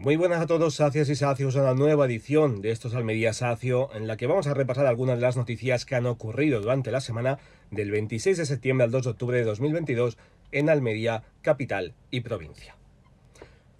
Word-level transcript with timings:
Muy 0.00 0.16
buenas 0.16 0.40
a 0.40 0.46
todos, 0.46 0.76
sacias 0.76 1.10
y 1.10 1.14
sacios, 1.14 1.56
a 1.56 1.60
una 1.60 1.74
nueva 1.74 2.06
edición 2.06 2.62
de 2.62 2.70
estos 2.70 2.94
Almería 2.94 3.34
Sacio, 3.34 3.90
en 3.94 4.06
la 4.06 4.16
que 4.16 4.26
vamos 4.26 4.46
a 4.46 4.54
repasar 4.54 4.86
algunas 4.86 5.16
de 5.16 5.20
las 5.20 5.36
noticias 5.36 5.84
que 5.84 5.94
han 5.94 6.06
ocurrido 6.06 6.62
durante 6.62 6.90
la 6.90 7.02
semana 7.02 7.38
del 7.70 7.90
26 7.90 8.38
de 8.38 8.46
septiembre 8.46 8.84
al 8.84 8.92
2 8.92 9.04
de 9.04 9.10
octubre 9.10 9.36
de 9.36 9.44
2022 9.44 10.16
en 10.52 10.70
Almería, 10.70 11.22
capital 11.42 11.92
y 12.10 12.22
provincia. 12.22 12.76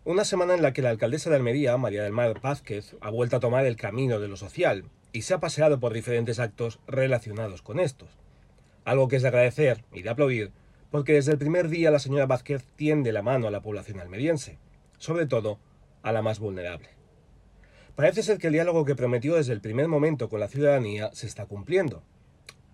Una 0.05 0.27
semana 0.27 0.53
en 0.53 0.61
la 0.61 0.75
que 0.75 0.83
la 0.83 0.91
alcaldesa 0.91 1.31
de 1.31 1.37
Almería, 1.37 1.79
María 1.79 2.03
del 2.03 2.13
Mar 2.13 2.39
Vázquez, 2.39 2.97
ha 3.01 3.09
vuelto 3.09 3.37
a 3.37 3.41
tomar 3.41 3.65
el 3.65 3.77
camino 3.77 4.21
de 4.21 4.29
lo 4.29 4.37
social 4.37 4.85
y 5.15 5.23
se 5.23 5.33
ha 5.33 5.41
paseado 5.41 5.81
por 5.81 5.95
diferentes 5.95 6.39
actos 6.39 6.81
relacionados 6.87 7.63
con 7.63 7.81
estos. 7.81 8.11
Algo 8.85 9.09
que 9.09 9.17
es 9.17 9.23
de 9.23 9.29
agradecer 9.29 9.85
y 9.91 10.03
de 10.03 10.11
aplaudir, 10.11 10.53
porque 10.91 11.15
desde 11.15 11.33
el 11.33 11.39
primer 11.39 11.71
día 11.71 11.91
la 11.91 11.99
señora 11.99 12.27
Vázquez 12.27 12.67
tiende 12.77 13.11
la 13.11 13.23
mano 13.23 13.49
a 13.49 13.51
la 13.51 13.63
población 13.63 14.01
almeriense, 14.01 14.59
sobre 14.99 15.25
todo 15.25 15.59
a 16.03 16.13
la 16.13 16.23
más 16.23 16.39
vulnerable. 16.39 16.89
Parece 17.95 18.23
ser 18.23 18.39
que 18.39 18.47
el 18.47 18.55
diálogo 18.55 18.85
que 18.85 18.97
prometió 18.97 19.35
desde 19.35 19.53
el 19.53 19.61
primer 19.61 19.89
momento 19.89 20.29
con 20.29 20.41
la 20.41 20.49
ciudadanía 20.49 21.11
se 21.13 21.27
está 21.27 21.47
cumpliendo. 21.47 22.03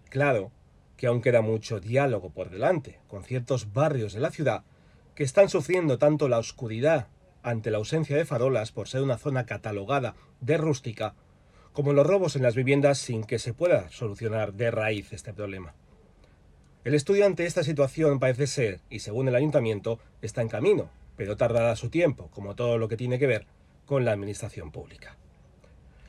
Claro 0.08 0.52
que 0.96 1.06
aún 1.06 1.20
queda 1.20 1.40
mucho 1.40 1.80
diálogo 1.80 2.30
por 2.30 2.50
delante, 2.50 3.00
con 3.08 3.24
ciertos 3.24 3.72
barrios 3.72 4.12
de 4.12 4.20
la 4.20 4.30
ciudad 4.30 4.64
que 5.14 5.24
están 5.24 5.48
sufriendo 5.48 5.98
tanto 5.98 6.28
la 6.28 6.38
oscuridad 6.38 7.08
ante 7.42 7.70
la 7.70 7.78
ausencia 7.78 8.16
de 8.16 8.24
farolas 8.24 8.72
por 8.72 8.88
ser 8.88 9.02
una 9.02 9.18
zona 9.18 9.46
catalogada 9.46 10.14
de 10.40 10.58
rústica, 10.58 11.14
como 11.72 11.92
los 11.92 12.06
robos 12.06 12.36
en 12.36 12.42
las 12.42 12.54
viviendas 12.54 12.98
sin 12.98 13.24
que 13.24 13.38
se 13.38 13.54
pueda 13.54 13.90
solucionar 13.90 14.52
de 14.54 14.70
raíz 14.70 15.12
este 15.12 15.32
problema. 15.32 15.74
El 16.84 16.94
estudio 16.94 17.26
ante 17.26 17.46
esta 17.46 17.64
situación 17.64 18.20
parece 18.20 18.46
ser, 18.46 18.80
y 18.90 19.00
según 19.00 19.28
el 19.28 19.34
ayuntamiento, 19.34 19.98
está 20.22 20.42
en 20.42 20.48
camino, 20.48 20.90
pero 21.16 21.36
tardará 21.36 21.74
su 21.76 21.90
tiempo, 21.90 22.28
como 22.30 22.54
todo 22.54 22.78
lo 22.78 22.88
que 22.88 22.96
tiene 22.96 23.18
que 23.18 23.26
ver 23.26 23.46
con 23.84 24.04
la 24.04 24.12
administración 24.12 24.72
pública. 24.72 25.16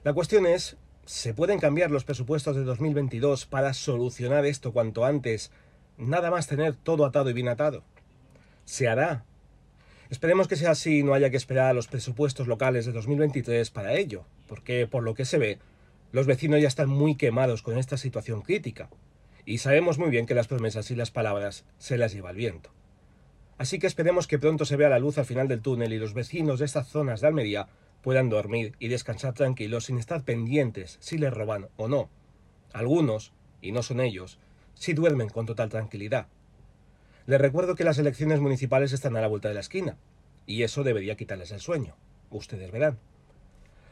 La 0.04 0.14
cuestión 0.14 0.46
es, 0.46 0.78
¿se 1.06 1.34
pueden 1.34 1.60
cambiar 1.60 1.92
los 1.92 2.04
presupuestos 2.04 2.56
de 2.56 2.64
2022 2.64 3.46
para 3.46 3.74
solucionar 3.74 4.46
esto 4.46 4.74
cuanto 4.74 5.06
antes, 5.06 5.52
nada 5.98 6.32
más 6.32 6.48
tener 6.48 6.76
todo 6.76 7.06
atado 7.06 7.30
y 7.30 7.34
bien 7.34 7.48
atado? 7.48 7.84
¿Se 8.66 8.88
hará? 8.88 9.26
Esperemos 10.10 10.48
que 10.48 10.56
sea 10.56 10.72
así 10.72 11.00
y 11.00 11.04
no 11.04 11.14
haya 11.14 11.30
que 11.30 11.38
esperar 11.38 11.68
a 11.68 11.74
los 11.74 11.88
presupuestos 11.88 12.48
locales 12.48 12.86
de 12.86 12.94
2023 12.94 13.70
para 13.72 13.94
ello, 13.94 14.26
porque 14.48 14.88
por 14.88 15.04
lo 15.04 15.14
que 15.14 15.26
se 15.26 15.38
ve, 15.38 15.60
los 16.12 16.26
vecinos 16.26 16.62
ya 16.62 16.68
están 16.68 16.90
muy 16.90 17.16
quemados 17.16 17.62
con 17.62 17.78
esta 17.78 17.98
situación 17.98 18.42
crítica, 18.42 18.90
y 19.46 19.60
sabemos 19.60 19.98
muy 19.98 20.10
bien 20.10 20.26
que 20.26 20.36
las 20.36 20.48
promesas 20.48 20.92
y 20.92 20.96
las 20.96 21.12
palabras 21.12 21.66
se 21.78 21.98
las 21.98 22.14
lleva 22.14 22.32
el 22.32 22.38
viento. 22.38 22.70
Así 23.58 23.80
que 23.80 23.88
esperemos 23.88 24.28
que 24.28 24.38
pronto 24.38 24.66
se 24.66 24.76
vea 24.76 24.90
la 24.90 25.00
luz 25.00 25.18
al 25.18 25.26
final 25.26 25.48
del 25.48 25.62
túnel 25.62 25.94
y 25.94 25.98
los 25.98 26.14
vecinos 26.14 26.60
de 26.60 26.66
estas 26.66 26.88
zonas 26.88 27.22
de 27.22 27.28
Almería 27.28 27.68
puedan 28.02 28.30
dormir 28.30 28.76
y 28.80 28.88
descansar 28.88 29.34
tranquilos 29.34 29.86
sin 29.86 29.98
estar 29.98 30.24
pendientes 30.24 30.98
si 31.00 31.18
les 31.18 31.34
roban 31.34 31.68
o 31.76 31.88
no. 31.88 32.10
Algunos, 32.72 33.34
y 33.62 33.72
no 33.72 33.82
son 33.82 34.00
ellos, 34.00 34.40
sí 34.76 34.94
duermen 34.94 35.30
con 35.30 35.46
total 35.46 35.70
tranquilidad. 35.70 36.28
Les 37.26 37.42
recuerdo 37.42 37.76
que 37.76 37.84
las 37.84 37.98
elecciones 37.98 38.40
municipales 38.40 38.94
están 38.94 39.18
a 39.18 39.22
la 39.22 39.28
vuelta 39.28 39.48
de 39.48 39.56
la 39.56 39.60
esquina, 39.60 39.98
y 40.46 40.64
eso 40.64 40.84
debería 40.84 41.18
quitarles 41.18 41.52
el 41.52 41.60
sueño. 41.60 41.96
Ustedes 42.30 42.72
verán. 42.72 43.00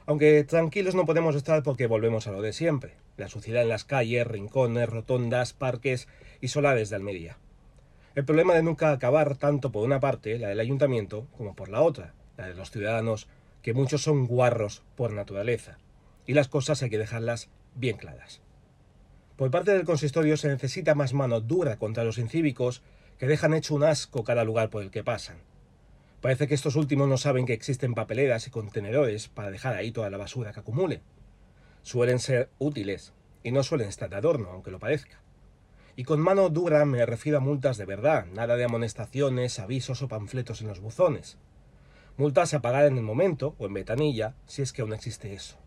Aunque 0.05 0.43
tranquilos 0.43 0.93
no 0.93 1.05
podemos 1.05 1.36
estar 1.36 1.63
porque 1.63 1.88
volvemos 1.88 2.27
a 2.27 2.31
lo 2.31 2.41
de 2.41 2.53
siempre, 2.53 2.93
la 3.17 3.27
suciedad 3.27 3.63
en 3.63 3.69
las 3.69 3.86
calles, 3.86 4.27
rincones, 4.27 4.88
rotondas, 4.88 5.53
parques 5.53 6.08
y 6.41 6.49
solares 6.49 6.89
de 6.89 6.95
Almería. 6.97 7.38
El 8.16 8.23
problema 8.23 8.53
de 8.53 8.63
nunca 8.63 8.91
acabar 8.91 9.35
tanto 9.35 9.73
por 9.73 9.83
una 9.83 9.99
parte, 9.99 10.39
la 10.39 10.47
del 10.47 10.61
ayuntamiento, 10.61 11.27
como 11.38 11.53
por 11.53 11.67
la 11.67 11.81
otra, 11.81 12.13
la 12.38 12.47
de 12.47 12.55
los 12.55 12.71
ciudadanos, 12.71 13.27
que 13.61 13.73
muchos 13.73 14.03
son 14.03 14.25
guarros 14.25 14.83
por 14.95 15.11
naturaleza, 15.11 15.80
y 16.25 16.33
las 16.33 16.47
cosas 16.47 16.81
hay 16.81 16.89
que 16.89 16.97
dejarlas 16.97 17.49
bien 17.75 17.97
claras. 17.97 18.39
Por 19.36 19.52
parte 19.52 19.71
del 19.71 19.83
consistorio 19.83 20.38
se 20.38 20.47
necesita 20.47 20.95
más 20.95 21.13
mano 21.13 21.42
dura 21.42 21.76
contra 21.76 22.05
los 22.05 22.17
incívicos 22.17 22.81
que 23.20 23.27
dejan 23.27 23.53
hecho 23.53 23.76
un 23.76 23.83
asco 23.83 24.23
cada 24.23 24.45
lugar 24.45 24.70
por 24.70 24.82
el 24.82 24.92
que 24.92 25.03
pasan. 25.03 25.39
Parece 26.21 26.47
que 26.47 26.55
estos 26.55 26.77
últimos 26.77 27.09
no 27.09 27.17
saben 27.17 27.45
que 27.45 27.52
existen 27.52 27.93
papeleras 27.93 28.47
y 28.47 28.49
contenedores 28.49 29.27
para 29.27 29.52
dejar 29.52 29.76
ahí 29.76 29.92
toda 29.92 30.09
la 30.09 30.17
basura 30.17 30.53
que 30.53 30.61
acumulen. 30.61 31.02
Suelen 31.83 32.20
ser 32.20 32.49
útiles 32.59 33.11
y 33.43 33.52
no 33.52 33.61
suelen 33.61 33.89
estar 33.89 34.09
de 34.09 34.15
adorno, 34.15 34.52
aunque 34.52 34.71
lo 34.71 34.80
parezca. 34.80 35.20
Y 35.95 36.04
con 36.04 36.20
mano 36.20 36.50
dura 36.50 36.83
me 36.86 37.06
refiero 37.06 37.38
a 37.38 37.42
multas 37.42 37.78
de 37.78 37.86
verdad, 37.86 38.26
nada 38.33 38.58
de 38.58 38.66
amonestaciones, 38.66 39.60
avisos 39.60 40.02
o 40.02 40.08
panfletos 40.08 40.61
en 40.61 40.67
los 40.67 40.82
buzones. 40.82 41.38
Multas 42.17 42.54
a 42.54 42.61
pagar 42.61 42.86
en 42.86 42.98
el 42.98 43.04
momento 43.04 43.56
o 43.58 43.66
en 43.66 43.73
metanilla, 43.73 44.36
si 44.45 44.61
es 44.61 44.73
que 44.73 44.82
aún 44.82 44.94
existe 44.94 45.33
eso. 45.33 45.58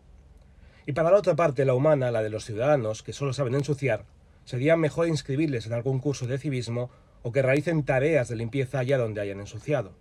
Y 0.85 0.93
para 0.93 1.11
la 1.11 1.17
otra 1.17 1.35
parte, 1.35 1.65
la 1.65 1.73
humana, 1.73 2.11
la 2.11 2.23
de 2.23 2.29
los 2.29 2.45
ciudadanos, 2.45 3.03
que 3.03 3.13
solo 3.13 3.33
saben 3.33 3.55
ensuciar, 3.55 4.05
sería 4.45 4.75
mejor 4.75 5.07
inscribirles 5.07 5.67
en 5.67 5.73
algún 5.73 5.99
curso 5.99 6.25
de 6.25 6.37
civismo 6.37 6.89
o 7.21 7.31
que 7.31 7.41
realicen 7.41 7.83
tareas 7.83 8.29
de 8.29 8.35
limpieza 8.35 8.79
allá 8.79 8.97
donde 8.97 9.21
hayan 9.21 9.39
ensuciado. 9.39 9.93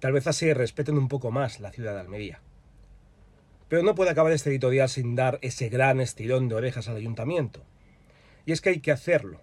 Tal 0.00 0.12
vez 0.12 0.26
así 0.26 0.52
respeten 0.52 0.98
un 0.98 1.08
poco 1.08 1.30
más 1.30 1.60
la 1.60 1.70
ciudad 1.70 1.94
de 1.94 2.00
Almería. 2.00 2.40
Pero 3.68 3.82
no 3.82 3.94
puede 3.94 4.10
acabar 4.10 4.32
este 4.32 4.50
editorial 4.50 4.88
sin 4.88 5.14
dar 5.14 5.38
ese 5.42 5.68
gran 5.68 6.00
estirón 6.00 6.48
de 6.48 6.54
orejas 6.54 6.88
al 6.88 6.96
ayuntamiento. 6.96 7.62
Y 8.44 8.52
es 8.52 8.60
que 8.60 8.70
hay 8.70 8.80
que 8.80 8.92
hacerlo, 8.92 9.40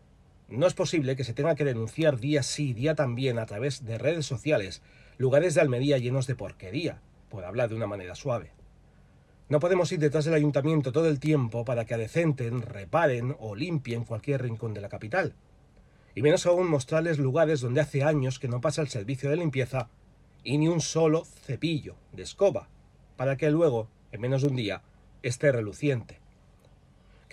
no 0.57 0.67
es 0.67 0.73
posible 0.73 1.15
que 1.15 1.23
se 1.23 1.33
tenga 1.33 1.55
que 1.55 1.65
denunciar 1.65 2.19
día 2.19 2.43
sí, 2.43 2.73
día 2.73 2.95
también, 2.95 3.39
a 3.39 3.45
través 3.45 3.85
de 3.85 3.97
redes 3.97 4.25
sociales, 4.25 4.81
lugares 5.17 5.55
de 5.55 5.61
Almería 5.61 5.97
llenos 5.97 6.27
de 6.27 6.35
porquería, 6.35 7.01
por 7.29 7.45
hablar 7.45 7.69
de 7.69 7.75
una 7.75 7.87
manera 7.87 8.15
suave. 8.15 8.51
No 9.49 9.59
podemos 9.59 9.91
ir 9.91 9.99
detrás 9.99 10.25
del 10.25 10.33
ayuntamiento 10.33 10.91
todo 10.91 11.07
el 11.07 11.19
tiempo 11.19 11.65
para 11.65 11.85
que 11.85 11.93
adecenten, 11.93 12.61
reparen 12.61 13.35
o 13.39 13.55
limpien 13.55 14.05
cualquier 14.05 14.41
rincón 14.41 14.73
de 14.73 14.81
la 14.81 14.89
capital. 14.89 15.35
Y 16.15 16.21
menos 16.21 16.45
aún 16.45 16.69
mostrarles 16.69 17.19
lugares 17.19 17.59
donde 17.59 17.81
hace 17.81 18.03
años 18.03 18.39
que 18.39 18.47
no 18.47 18.61
pasa 18.61 18.81
el 18.81 18.87
servicio 18.87 19.29
de 19.29 19.37
limpieza 19.37 19.89
y 20.43 20.57
ni 20.57 20.67
un 20.67 20.81
solo 20.81 21.25
cepillo 21.25 21.95
de 22.11 22.23
escoba, 22.23 22.69
para 23.17 23.37
que 23.37 23.49
luego, 23.49 23.89
en 24.11 24.21
menos 24.21 24.41
de 24.41 24.47
un 24.49 24.55
día, 24.55 24.81
esté 25.23 25.51
reluciente. 25.51 26.22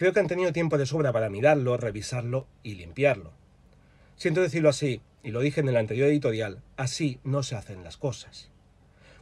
Creo 0.01 0.15
que 0.15 0.21
han 0.21 0.29
tenido 0.29 0.55
tiempo 0.55 0.79
de 0.79 0.87
sobra 0.87 1.13
para 1.13 1.29
mirarlo, 1.29 1.77
revisarlo 1.77 2.47
y 2.63 2.77
limpiarlo. 2.77 3.33
Siento 4.17 4.41
decirlo 4.41 4.71
así, 4.71 5.03
y 5.23 5.31
lo 5.31 5.41
dije 5.41 5.61
en 5.61 5.69
el 5.69 5.77
anterior 5.77 6.09
editorial, 6.09 6.63
así 6.79 7.21
no 7.23 7.43
se 7.43 7.55
hacen 7.55 7.85
las 7.85 7.99
cosas. 7.99 8.49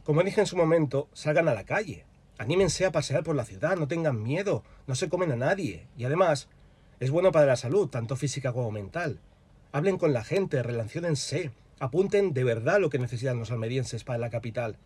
Como 0.05 0.23
dije 0.23 0.39
en 0.39 0.47
su 0.47 0.55
momento, 0.55 1.09
salgan 1.11 1.49
a 1.49 1.53
la 1.53 1.65
calle, 1.65 2.05
anímense 2.37 2.85
a 2.85 2.93
pasear 2.93 3.25
por 3.25 3.35
la 3.35 3.43
ciudad, 3.43 3.75
no 3.75 3.89
tengan 3.89 4.23
miedo, 4.23 4.63
no 4.87 4.95
se 4.95 5.09
comen 5.09 5.33
a 5.33 5.35
nadie, 5.35 5.85
y 5.97 6.05
además, 6.05 6.47
es 7.01 7.11
bueno 7.11 7.33
para 7.33 7.45
la 7.45 7.57
salud, 7.57 7.89
tanto 7.89 8.15
física 8.15 8.53
como 8.53 8.71
mental. 8.71 9.19
Hablen 9.73 9.97
con 9.97 10.13
la 10.13 10.23
gente, 10.23 10.63
relaciónense, 10.63 11.51
apunten 11.81 12.31
de 12.31 12.45
verdad 12.45 12.79
lo 12.79 12.89
que 12.89 12.99
necesitan 12.99 13.37
los 13.37 13.51
almerienses 13.51 14.05
para 14.05 14.19
la 14.19 14.29
capital. 14.29 14.77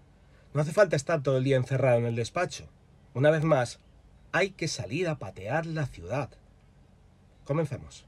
No 0.55 0.61
hace 0.61 0.71
falta 0.71 0.95
estar 0.95 1.21
todo 1.21 1.37
el 1.37 1.43
día 1.43 1.57
encerrado 1.57 1.99
en 1.99 2.07
el 2.07 2.15
despacho. 2.15 2.67
Una 3.13 3.29
vez 3.29 3.43
más, 3.43 3.79
hay 4.33 4.49
que 4.49 4.67
salir 4.67 5.07
a 5.07 5.19
patear 5.19 5.65
la 5.65 5.85
ciudad. 5.85 6.29
Comencemos. 7.45 8.05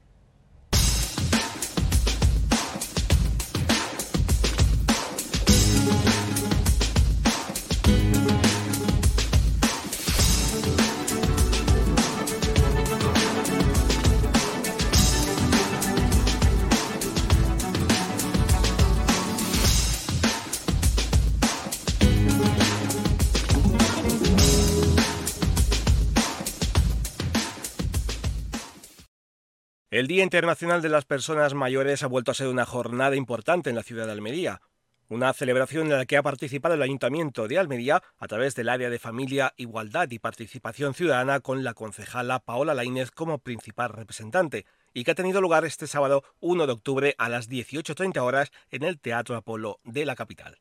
El 29.96 30.08
Día 30.08 30.24
Internacional 30.24 30.82
de 30.82 30.90
las 30.90 31.06
Personas 31.06 31.54
Mayores 31.54 32.02
ha 32.02 32.06
vuelto 32.06 32.30
a 32.30 32.34
ser 32.34 32.48
una 32.48 32.66
jornada 32.66 33.16
importante 33.16 33.70
en 33.70 33.76
la 33.76 33.82
ciudad 33.82 34.04
de 34.04 34.12
Almería. 34.12 34.60
Una 35.08 35.32
celebración 35.32 35.86
en 35.86 35.96
la 35.96 36.04
que 36.04 36.18
ha 36.18 36.22
participado 36.22 36.74
el 36.74 36.82
Ayuntamiento 36.82 37.48
de 37.48 37.58
Almería 37.58 38.02
a 38.18 38.28
través 38.28 38.54
del 38.54 38.68
área 38.68 38.90
de 38.90 38.98
Familia, 38.98 39.54
Igualdad 39.56 40.10
y 40.10 40.18
Participación 40.18 40.92
Ciudadana 40.92 41.40
con 41.40 41.64
la 41.64 41.72
concejala 41.72 42.40
Paola 42.40 42.74
Laínez 42.74 43.10
como 43.10 43.38
principal 43.38 43.88
representante 43.88 44.66
y 44.92 45.02
que 45.02 45.12
ha 45.12 45.14
tenido 45.14 45.40
lugar 45.40 45.64
este 45.64 45.86
sábado 45.86 46.24
1 46.40 46.66
de 46.66 46.72
octubre 46.74 47.14
a 47.16 47.30
las 47.30 47.48
18.30 47.48 48.18
horas 48.18 48.52
en 48.70 48.82
el 48.82 49.00
Teatro 49.00 49.34
Apolo 49.34 49.80
de 49.84 50.04
la 50.04 50.14
capital. 50.14 50.58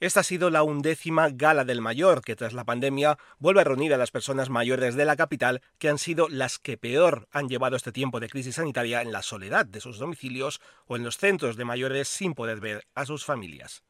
Esta 0.00 0.20
ha 0.20 0.22
sido 0.22 0.50
la 0.50 0.62
undécima 0.62 1.28
Gala 1.28 1.64
del 1.64 1.80
Mayor, 1.80 2.22
que 2.22 2.36
tras 2.36 2.52
la 2.52 2.64
pandemia 2.64 3.18
vuelve 3.40 3.62
a 3.62 3.64
reunir 3.64 3.92
a 3.92 3.96
las 3.96 4.12
personas 4.12 4.48
mayores 4.48 4.94
de 4.94 5.04
la 5.04 5.16
capital, 5.16 5.60
que 5.78 5.88
han 5.88 5.98
sido 5.98 6.28
las 6.28 6.60
que 6.60 6.78
peor 6.78 7.26
han 7.32 7.48
llevado 7.48 7.74
este 7.74 7.90
tiempo 7.90 8.20
de 8.20 8.28
crisis 8.28 8.54
sanitaria 8.54 9.02
en 9.02 9.10
la 9.10 9.22
soledad 9.22 9.66
de 9.66 9.80
sus 9.80 9.98
domicilios 9.98 10.60
o 10.86 10.94
en 10.94 11.02
los 11.02 11.18
centros 11.18 11.56
de 11.56 11.64
mayores 11.64 12.06
sin 12.06 12.34
poder 12.34 12.60
ver 12.60 12.86
a 12.94 13.06
sus 13.06 13.24
familias. 13.24 13.82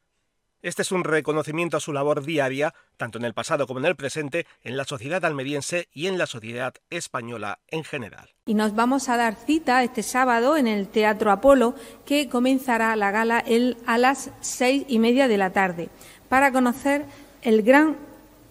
Este 0.61 0.81
es 0.81 0.91
un 0.91 1.05
reconocimiento 1.05 1.77
a 1.77 1.79
su 1.79 1.93
labor 1.93 2.25
diaria, 2.25 2.73
tanto 2.97 3.17
en 3.17 3.23
el 3.23 3.33
pasado 3.33 3.65
como 3.65 3.79
en 3.79 3.85
el 3.85 3.95
presente, 3.95 4.45
en 4.61 4.75
la 4.75 4.83
sociedad 4.83 5.23
almeriense 5.23 5.87
y 5.93 6.07
en 6.07 6.17
la 6.17 6.25
sociedad 6.25 6.73
española 6.89 7.59
en 7.69 7.85
general. 7.85 8.29
Y 8.45 8.55
nos 8.55 8.75
vamos 8.75 9.07
a 9.07 9.15
dar 9.15 9.35
cita 9.35 9.85
este 9.85 10.03
sábado 10.03 10.57
en 10.57 10.67
el 10.67 10.89
Teatro 10.89 11.31
Apolo, 11.31 11.75
que 12.05 12.27
comenzará 12.27 12.93
la 12.97 13.11
gala 13.11 13.41
a 13.85 13.97
las 13.97 14.31
seis 14.41 14.83
y 14.89 14.99
media 14.99 15.29
de 15.29 15.37
la 15.37 15.51
tarde, 15.51 15.87
para 16.27 16.51
conocer 16.51 17.05
el 17.41 17.61
gran 17.61 17.95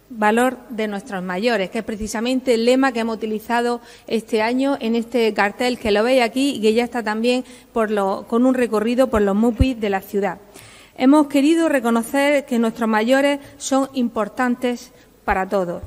valor 0.09 0.57
de 0.71 0.89
nuestros 0.89 1.23
mayores, 1.23 1.69
que 1.69 1.81
es 1.81 1.85
precisamente 1.85 2.55
el 2.55 2.65
lema 2.65 2.93
que 2.93 3.01
hemos 3.01 3.17
utilizado 3.17 3.83
este 4.07 4.41
año 4.41 4.79
en 4.81 4.95
este 4.95 5.35
cartel 5.35 5.79
que 5.79 5.91
lo 5.91 6.03
veis 6.03 6.23
aquí 6.23 6.55
y 6.55 6.63
que 6.63 6.73
ya 6.73 6.85
está 6.85 7.03
también 7.03 7.45
con 7.75 8.47
un 8.47 8.55
recorrido 8.55 9.11
por 9.11 9.21
los 9.21 9.37
MUPIs 9.37 9.79
de 9.79 9.91
la 9.91 10.01
ciudad. 10.01 10.39
Hemos 11.01 11.29
querido 11.29 11.69
reconocer 11.69 12.45
que 12.45 12.59
nuestros 12.59 12.89
mayores 12.89 13.39
son 13.57 13.89
importantes 13.95 14.91
para 15.25 15.49
todos, 15.49 15.81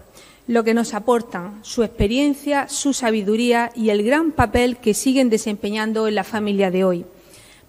lo 0.48 0.63
que 0.63 0.74
nos 0.74 0.94
aportan, 0.94 1.60
su 1.63 1.84
experiencia, 1.84 2.69
su 2.69 2.94
sabiduría 2.94 3.74
y 3.75 3.90
el 3.90 4.04
gran 4.04 4.31
papel 4.31 4.78
que 4.78 4.94
siguen 4.94 5.30
desempeñando 5.30 6.08
en 6.08 6.16
la 6.16 6.24
familia 6.24 6.72
de 6.72 6.86
hoy. 6.86 7.06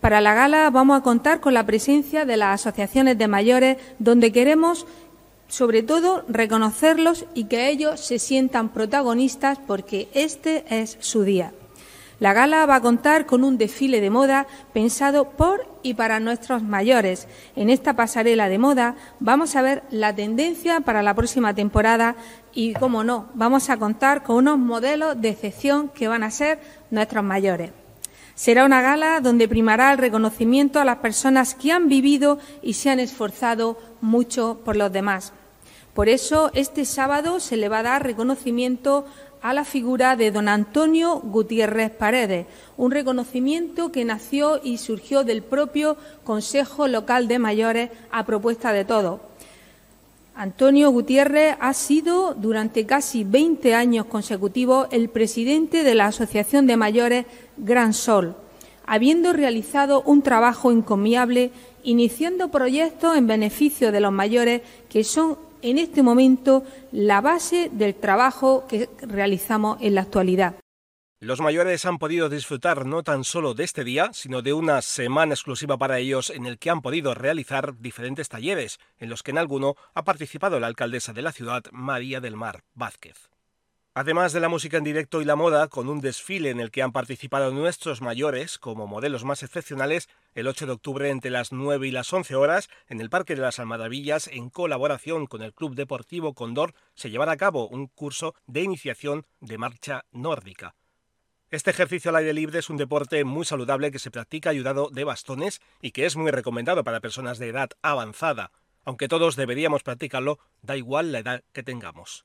Para 0.00 0.20
la 0.20 0.34
gala 0.34 0.70
vamos 0.70 1.00
a 1.00 1.02
contar 1.02 1.40
con 1.40 1.52
la 1.52 1.66
presencia 1.66 2.24
de 2.24 2.36
las 2.36 2.60
asociaciones 2.60 3.18
de 3.18 3.26
mayores, 3.26 3.76
donde 3.98 4.30
queremos, 4.30 4.86
sobre 5.48 5.82
todo, 5.82 6.24
reconocerlos 6.28 7.24
y 7.34 7.46
que 7.46 7.70
ellos 7.70 7.98
se 7.98 8.20
sientan 8.20 8.68
protagonistas 8.68 9.58
porque 9.66 10.08
este 10.14 10.64
es 10.70 10.96
su 11.00 11.24
día. 11.24 11.52
La 12.22 12.34
gala 12.34 12.66
va 12.66 12.76
a 12.76 12.80
contar 12.80 13.26
con 13.26 13.42
un 13.42 13.58
desfile 13.58 14.00
de 14.00 14.08
moda 14.08 14.46
pensado 14.72 15.30
por 15.30 15.66
y 15.82 15.94
para 15.94 16.20
nuestros 16.20 16.62
mayores. 16.62 17.26
En 17.56 17.68
esta 17.68 17.96
pasarela 17.96 18.48
de 18.48 18.58
moda 18.58 18.94
vamos 19.18 19.56
a 19.56 19.62
ver 19.62 19.82
la 19.90 20.14
tendencia 20.14 20.82
para 20.82 21.02
la 21.02 21.14
próxima 21.14 21.52
temporada 21.52 22.14
y, 22.54 22.74
como 22.74 23.02
no, 23.02 23.26
vamos 23.34 23.70
a 23.70 23.76
contar 23.76 24.22
con 24.22 24.36
unos 24.36 24.60
modelos 24.60 25.20
de 25.20 25.30
excepción 25.30 25.88
que 25.88 26.06
van 26.06 26.22
a 26.22 26.30
ser 26.30 26.60
nuestros 26.92 27.24
mayores. 27.24 27.72
Será 28.36 28.66
una 28.66 28.82
gala 28.82 29.18
donde 29.20 29.48
primará 29.48 29.90
el 29.90 29.98
reconocimiento 29.98 30.78
a 30.78 30.84
las 30.84 30.98
personas 30.98 31.56
que 31.56 31.72
han 31.72 31.88
vivido 31.88 32.38
y 32.62 32.74
se 32.74 32.90
han 32.90 33.00
esforzado 33.00 33.80
mucho 34.00 34.60
por 34.64 34.76
los 34.76 34.92
demás. 34.92 35.32
Por 35.92 36.08
eso, 36.08 36.52
este 36.54 36.84
sábado 36.84 37.40
se 37.40 37.56
le 37.56 37.68
va 37.68 37.80
a 37.80 37.82
dar 37.82 38.04
reconocimiento 38.04 39.06
a 39.42 39.52
la 39.52 39.64
figura 39.64 40.14
de 40.16 40.30
don 40.30 40.48
Antonio 40.48 41.20
Gutiérrez 41.20 41.90
Paredes, 41.90 42.46
un 42.76 42.92
reconocimiento 42.92 43.90
que 43.90 44.04
nació 44.04 44.60
y 44.62 44.78
surgió 44.78 45.24
del 45.24 45.42
propio 45.42 45.96
Consejo 46.22 46.86
Local 46.86 47.26
de 47.26 47.40
Mayores 47.40 47.90
a 48.12 48.24
propuesta 48.24 48.72
de 48.72 48.84
todos. 48.84 49.20
Antonio 50.34 50.90
Gutiérrez 50.90 51.56
ha 51.60 51.74
sido 51.74 52.34
durante 52.34 52.86
casi 52.86 53.24
20 53.24 53.74
años 53.74 54.06
consecutivos 54.06 54.86
el 54.90 55.10
presidente 55.10 55.82
de 55.82 55.94
la 55.94 56.06
Asociación 56.06 56.66
de 56.66 56.76
Mayores 56.76 57.26
Gran 57.58 57.92
Sol, 57.92 58.36
habiendo 58.86 59.32
realizado 59.32 60.02
un 60.02 60.22
trabajo 60.22 60.70
encomiable 60.70 61.50
iniciando 61.82 62.48
proyectos 62.48 63.16
en 63.16 63.26
beneficio 63.26 63.92
de 63.92 64.00
los 64.00 64.12
mayores 64.12 64.62
que 64.88 65.04
son 65.04 65.36
en 65.62 65.78
este 65.78 66.02
momento 66.02 66.64
la 66.92 67.20
base 67.20 67.70
del 67.72 67.94
trabajo 67.94 68.66
que 68.68 68.88
realizamos 69.00 69.78
en 69.80 69.94
la 69.94 70.02
actualidad. 70.02 70.56
Los 71.20 71.40
mayores 71.40 71.84
han 71.84 71.98
podido 71.98 72.28
disfrutar 72.28 72.84
no 72.84 73.04
tan 73.04 73.22
solo 73.22 73.54
de 73.54 73.62
este 73.62 73.84
día, 73.84 74.10
sino 74.12 74.42
de 74.42 74.54
una 74.54 74.82
semana 74.82 75.34
exclusiva 75.34 75.78
para 75.78 76.00
ellos 76.00 76.30
en 76.30 76.46
el 76.46 76.58
que 76.58 76.68
han 76.68 76.82
podido 76.82 77.14
realizar 77.14 77.78
diferentes 77.78 78.28
talleres, 78.28 78.80
en 78.98 79.08
los 79.08 79.22
que 79.22 79.30
en 79.30 79.38
alguno 79.38 79.76
ha 79.94 80.02
participado 80.02 80.58
la 80.58 80.66
alcaldesa 80.66 81.12
de 81.12 81.22
la 81.22 81.30
ciudad, 81.30 81.62
María 81.70 82.20
del 82.20 82.34
Mar 82.34 82.64
Vázquez. 82.74 83.31
Además 83.94 84.32
de 84.32 84.40
la 84.40 84.48
música 84.48 84.78
en 84.78 84.84
directo 84.84 85.20
y 85.20 85.26
la 85.26 85.36
moda, 85.36 85.68
con 85.68 85.90
un 85.90 86.00
desfile 86.00 86.48
en 86.48 86.60
el 86.60 86.70
que 86.70 86.80
han 86.80 86.92
participado 86.92 87.50
nuestros 87.50 88.00
mayores 88.00 88.58
como 88.58 88.86
modelos 88.86 89.22
más 89.22 89.42
excepcionales, 89.42 90.08
el 90.34 90.46
8 90.46 90.64
de 90.64 90.72
octubre 90.72 91.10
entre 91.10 91.30
las 91.30 91.52
9 91.52 91.88
y 91.88 91.90
las 91.90 92.10
11 92.10 92.34
horas, 92.34 92.70
en 92.88 93.02
el 93.02 93.10
Parque 93.10 93.34
de 93.34 93.42
las 93.42 93.58
Almaravillas, 93.58 94.28
en 94.28 94.48
colaboración 94.48 95.26
con 95.26 95.42
el 95.42 95.52
Club 95.52 95.74
Deportivo 95.74 96.32
Condor, 96.32 96.72
se 96.94 97.10
llevará 97.10 97.32
a 97.32 97.36
cabo 97.36 97.68
un 97.68 97.86
curso 97.86 98.34
de 98.46 98.62
iniciación 98.62 99.26
de 99.40 99.58
marcha 99.58 100.06
nórdica. 100.10 100.74
Este 101.50 101.70
ejercicio 101.70 102.08
al 102.08 102.16
aire 102.16 102.32
libre 102.32 102.60
es 102.60 102.70
un 102.70 102.78
deporte 102.78 103.22
muy 103.24 103.44
saludable 103.44 103.90
que 103.90 103.98
se 103.98 104.10
practica 104.10 104.48
ayudado 104.48 104.88
de 104.88 105.04
bastones 105.04 105.60
y 105.82 105.90
que 105.90 106.06
es 106.06 106.16
muy 106.16 106.30
recomendado 106.30 106.82
para 106.82 107.00
personas 107.00 107.38
de 107.38 107.48
edad 107.48 107.68
avanzada. 107.82 108.52
Aunque 108.86 109.06
todos 109.06 109.36
deberíamos 109.36 109.82
practicarlo, 109.82 110.38
da 110.62 110.78
igual 110.78 111.12
la 111.12 111.18
edad 111.18 111.44
que 111.52 111.62
tengamos. 111.62 112.24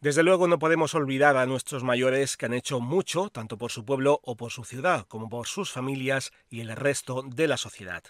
Desde 0.00 0.22
luego 0.22 0.48
no 0.48 0.58
podemos 0.58 0.94
olvidar 0.94 1.36
a 1.36 1.44
nuestros 1.44 1.84
mayores 1.84 2.38
que 2.38 2.46
han 2.46 2.54
hecho 2.54 2.80
mucho, 2.80 3.28
tanto 3.28 3.58
por 3.58 3.70
su 3.70 3.84
pueblo 3.84 4.20
o 4.22 4.34
por 4.34 4.50
su 4.50 4.64
ciudad, 4.64 5.06
como 5.06 5.28
por 5.28 5.46
sus 5.46 5.70
familias 5.70 6.32
y 6.48 6.60
el 6.60 6.74
resto 6.74 7.22
de 7.22 7.46
la 7.46 7.58
sociedad. 7.58 8.02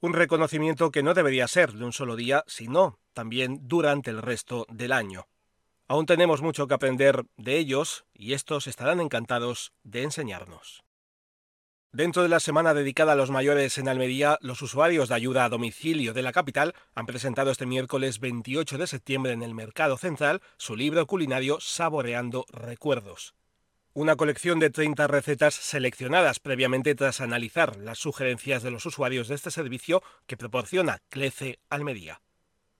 Un 0.00 0.14
reconocimiento 0.14 0.90
que 0.90 1.04
no 1.04 1.14
debería 1.14 1.46
ser 1.46 1.74
de 1.74 1.84
un 1.84 1.92
solo 1.92 2.16
día, 2.16 2.42
sino 2.48 2.98
también 3.12 3.60
durante 3.68 4.10
el 4.10 4.20
resto 4.20 4.66
del 4.68 4.90
año. 4.90 5.28
Aún 5.86 6.06
tenemos 6.06 6.42
mucho 6.42 6.66
que 6.66 6.74
aprender 6.74 7.24
de 7.36 7.56
ellos 7.56 8.04
y 8.12 8.32
estos 8.32 8.66
estarán 8.66 9.00
encantados 9.00 9.72
de 9.84 10.02
enseñarnos. 10.02 10.82
Dentro 11.94 12.22
de 12.22 12.30
la 12.30 12.40
semana 12.40 12.72
dedicada 12.72 13.12
a 13.12 13.16
los 13.16 13.30
mayores 13.30 13.76
en 13.76 13.86
Almería, 13.86 14.38
los 14.40 14.62
usuarios 14.62 15.10
de 15.10 15.14
ayuda 15.14 15.44
a 15.44 15.50
domicilio 15.50 16.14
de 16.14 16.22
la 16.22 16.32
capital 16.32 16.74
han 16.94 17.04
presentado 17.04 17.50
este 17.50 17.66
miércoles 17.66 18.18
28 18.18 18.78
de 18.78 18.86
septiembre 18.86 19.32
en 19.32 19.42
el 19.42 19.52
Mercado 19.52 19.98
Central 19.98 20.40
su 20.56 20.74
libro 20.74 21.06
culinario 21.06 21.58
Saboreando 21.60 22.46
Recuerdos. 22.50 23.34
Una 23.92 24.16
colección 24.16 24.58
de 24.58 24.70
30 24.70 25.06
recetas 25.06 25.52
seleccionadas 25.52 26.40
previamente 26.40 26.94
tras 26.94 27.20
analizar 27.20 27.76
las 27.76 27.98
sugerencias 27.98 28.62
de 28.62 28.70
los 28.70 28.86
usuarios 28.86 29.28
de 29.28 29.34
este 29.34 29.50
servicio 29.50 30.02
que 30.26 30.38
proporciona 30.38 31.02
Clece 31.10 31.58
Almería. 31.68 32.22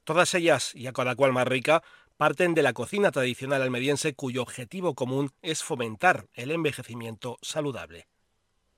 Todas 0.05 0.32
ellas, 0.32 0.75
y 0.75 0.87
a 0.87 0.94
cada 0.94 1.17
cual 1.17 1.35
más 1.35 1.47
rica, 1.47 1.82
parten 2.17 2.55
de 2.55 2.62
la 2.62 2.73
cocina 2.73 3.11
tradicional 3.11 3.61
almeriense 3.61 4.14
cuyo 4.14 4.41
objetivo 4.41 4.94
común 4.94 5.32
es 5.43 5.62
fomentar 5.62 6.29
el 6.32 6.50
envejecimiento 6.50 7.37
saludable. 7.43 8.06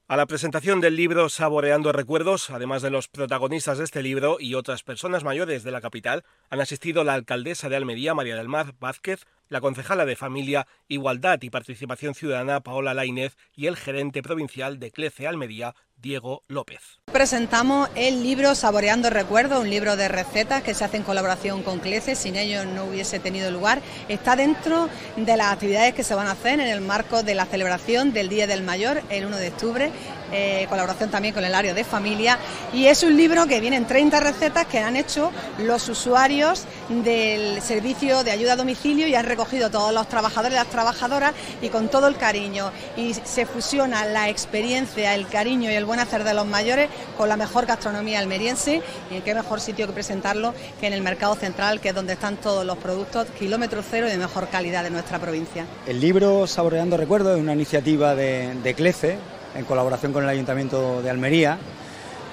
A 0.06 0.18
la 0.18 0.26
presentación 0.26 0.82
del 0.82 0.96
libro 0.96 1.30
Saboreando 1.30 1.90
Recuerdos, 1.90 2.50
además 2.50 2.82
de 2.82 2.90
los 2.90 3.08
protagonistas 3.08 3.78
de 3.78 3.84
este 3.84 4.02
libro 4.02 4.36
y 4.38 4.54
otras 4.54 4.82
personas 4.82 5.24
mayores 5.24 5.64
de 5.64 5.70
la 5.70 5.80
capital, 5.80 6.24
han 6.50 6.60
asistido 6.60 7.04
la 7.04 7.14
alcaldesa 7.14 7.70
de 7.70 7.76
Almería, 7.76 8.12
María 8.12 8.36
del 8.36 8.46
Mar 8.46 8.74
Vázquez, 8.78 9.24
la 9.48 9.62
concejala 9.62 10.04
de 10.04 10.14
Familia, 10.14 10.66
Igualdad 10.88 11.40
y 11.40 11.48
Participación 11.48 12.14
Ciudadana, 12.14 12.60
Paola 12.60 12.92
Lainez, 12.92 13.38
y 13.54 13.66
el 13.66 13.76
gerente 13.76 14.22
provincial 14.22 14.78
de 14.78 14.90
CLECE 14.90 15.26
Almería, 15.26 15.74
Diego 16.04 16.42
López. 16.48 17.00
Presentamos 17.10 17.88
el 17.94 18.22
libro 18.22 18.54
Saboreando 18.54 19.08
Recuerdos, 19.08 19.62
un 19.62 19.70
libro 19.70 19.96
de 19.96 20.08
recetas 20.08 20.62
que 20.62 20.74
se 20.74 20.84
hace 20.84 20.98
en 20.98 21.02
colaboración 21.02 21.62
con 21.62 21.80
CLECE, 21.80 22.14
sin 22.14 22.36
ellos 22.36 22.66
no 22.66 22.84
hubiese 22.84 23.18
tenido 23.20 23.50
lugar. 23.50 23.80
Está 24.10 24.36
dentro 24.36 24.90
de 25.16 25.36
las 25.38 25.50
actividades 25.50 25.94
que 25.94 26.04
se 26.04 26.14
van 26.14 26.26
a 26.26 26.32
hacer 26.32 26.60
en 26.60 26.68
el 26.68 26.82
marco 26.82 27.22
de 27.22 27.34
la 27.34 27.46
celebración 27.46 28.12
del 28.12 28.28
Día 28.28 28.46
del 28.46 28.62
Mayor, 28.62 29.02
el 29.08 29.24
1 29.24 29.36
de 29.38 29.48
octubre, 29.48 29.92
eh, 30.34 30.66
colaboración 30.68 31.10
también 31.10 31.32
con 31.32 31.44
el 31.44 31.54
área 31.54 31.72
de 31.74 31.84
familia. 31.84 32.38
Y 32.72 32.86
es 32.86 33.02
un 33.04 33.16
libro 33.16 33.46
que 33.46 33.60
viene 33.60 33.76
en 33.76 33.86
30 33.86 34.18
recetas 34.18 34.66
que 34.66 34.80
han 34.80 34.96
hecho 34.96 35.30
los 35.58 35.88
usuarios 35.88 36.64
del 36.88 37.62
servicio 37.62 38.24
de 38.24 38.32
ayuda 38.32 38.54
a 38.54 38.56
domicilio 38.56 39.06
y 39.06 39.14
han 39.14 39.26
recogido 39.26 39.70
todos 39.70 39.94
los 39.94 40.08
trabajadores 40.08 40.54
y 40.54 40.56
las 40.56 40.66
trabajadoras 40.66 41.32
y 41.62 41.68
con 41.68 41.88
todo 41.88 42.08
el 42.08 42.16
cariño. 42.16 42.72
Y 42.96 43.14
se 43.14 43.46
fusiona 43.46 44.04
la 44.06 44.28
experiencia, 44.28 45.14
el 45.14 45.28
cariño 45.28 45.70
y 45.70 45.74
el 45.74 45.84
buen 45.84 46.00
hacer 46.00 46.24
de 46.24 46.34
los 46.34 46.46
mayores 46.46 46.88
con 47.16 47.28
la 47.28 47.36
mejor 47.36 47.66
gastronomía 47.66 48.18
almeriense. 48.18 48.82
Y 49.10 49.20
qué 49.20 49.34
mejor 49.34 49.60
sitio 49.60 49.86
que 49.86 49.92
presentarlo 49.92 50.52
que 50.80 50.88
en 50.88 50.92
el 50.94 51.02
mercado 51.02 51.36
central, 51.36 51.80
que 51.80 51.90
es 51.90 51.94
donde 51.94 52.14
están 52.14 52.36
todos 52.38 52.66
los 52.66 52.78
productos 52.78 53.28
kilómetro 53.38 53.82
cero 53.88 54.08
y 54.08 54.10
de 54.10 54.18
mejor 54.18 54.48
calidad 54.48 54.82
de 54.82 54.90
nuestra 54.90 55.18
provincia. 55.20 55.64
El 55.86 56.00
libro 56.00 56.46
Saboreando 56.46 56.96
Recuerdos 56.96 57.36
es 57.36 57.42
una 57.42 57.52
iniciativa 57.52 58.14
de, 58.14 58.54
de 58.62 58.74
CLECE 58.74 59.18
en 59.54 59.64
colaboración 59.64 60.12
con 60.12 60.24
el 60.24 60.28
Ayuntamiento 60.28 61.00
de 61.02 61.10
Almería, 61.10 61.58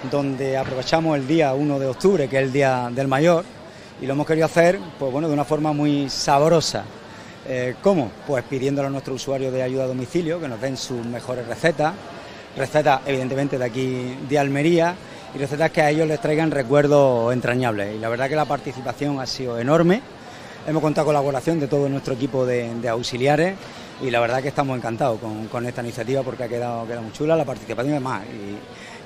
donde 0.09 0.57
aprovechamos 0.57 1.17
el 1.17 1.27
día 1.27 1.53
1 1.53 1.79
de 1.79 1.87
octubre, 1.87 2.27
que 2.27 2.37
es 2.37 2.43
el 2.43 2.51
Día 2.51 2.89
del 2.91 3.07
Mayor, 3.07 3.45
y 4.01 4.07
lo 4.07 4.13
hemos 4.13 4.25
querido 4.25 4.45
hacer 4.45 4.79
pues 4.97 5.11
bueno, 5.11 5.27
de 5.27 5.33
una 5.33 5.45
forma 5.45 5.73
muy 5.73 6.09
sabrosa. 6.09 6.83
Eh, 7.47 7.75
¿Cómo? 7.81 8.11
Pues 8.25 8.43
pidiéndole 8.43 8.87
a 8.87 8.91
nuestros 8.91 9.15
usuarios 9.21 9.53
de 9.53 9.61
ayuda 9.61 9.83
a 9.83 9.87
domicilio 9.87 10.39
que 10.39 10.47
nos 10.47 10.61
den 10.61 10.77
sus 10.77 11.05
mejores 11.05 11.47
recetas, 11.47 11.93
recetas 12.57 13.01
evidentemente 13.05 13.57
de 13.57 13.65
aquí 13.65 14.17
de 14.27 14.39
Almería 14.39 14.95
y 15.33 15.37
recetas 15.37 15.71
que 15.71 15.81
a 15.81 15.89
ellos 15.89 16.07
les 16.07 16.19
traigan 16.19 16.51
recuerdos 16.51 17.33
entrañables. 17.33 17.95
Y 17.95 17.99
la 17.99 18.09
verdad 18.09 18.29
que 18.29 18.35
la 18.35 18.45
participación 18.45 19.19
ha 19.19 19.27
sido 19.27 19.59
enorme. 19.59 20.01
Hemos 20.67 20.81
contado 20.81 21.05
con 21.05 21.13
la 21.13 21.19
colaboración 21.19 21.59
de 21.59 21.67
todo 21.67 21.89
nuestro 21.89 22.13
equipo 22.13 22.45
de, 22.45 22.73
de 22.75 22.89
auxiliares 22.89 23.55
y 24.01 24.09
la 24.09 24.19
verdad 24.19 24.41
que 24.41 24.47
estamos 24.47 24.77
encantados 24.77 25.19
con, 25.19 25.65
esta 25.65 25.81
iniciativa 25.81 26.23
porque 26.23 26.43
ha 26.43 26.47
quedado, 26.49 26.85
muy 26.85 27.11
chula 27.11 27.35
la 27.35 27.45
participación 27.45 27.93
y 27.93 27.95
demás. 27.95 28.23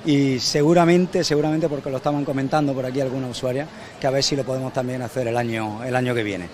y 0.04 0.38
seguramente, 0.38 1.22
seguramente 1.24 1.68
porque 1.68 1.90
lo 1.90 1.98
estaban 1.98 2.24
comentando 2.24 2.72
por 2.72 2.86
aquí 2.86 3.00
algunas 3.00 3.30
usuarias, 3.30 3.68
que 4.00 4.06
a 4.06 4.10
ver 4.10 4.22
si 4.22 4.36
lo 4.36 4.44
podemos 4.44 4.72
también 4.72 5.02
hacer 5.02 5.28
el 5.28 5.36
año, 5.36 5.84
el 5.84 5.94
año 5.94 6.14
que 6.14 6.22
viene. 6.22 6.48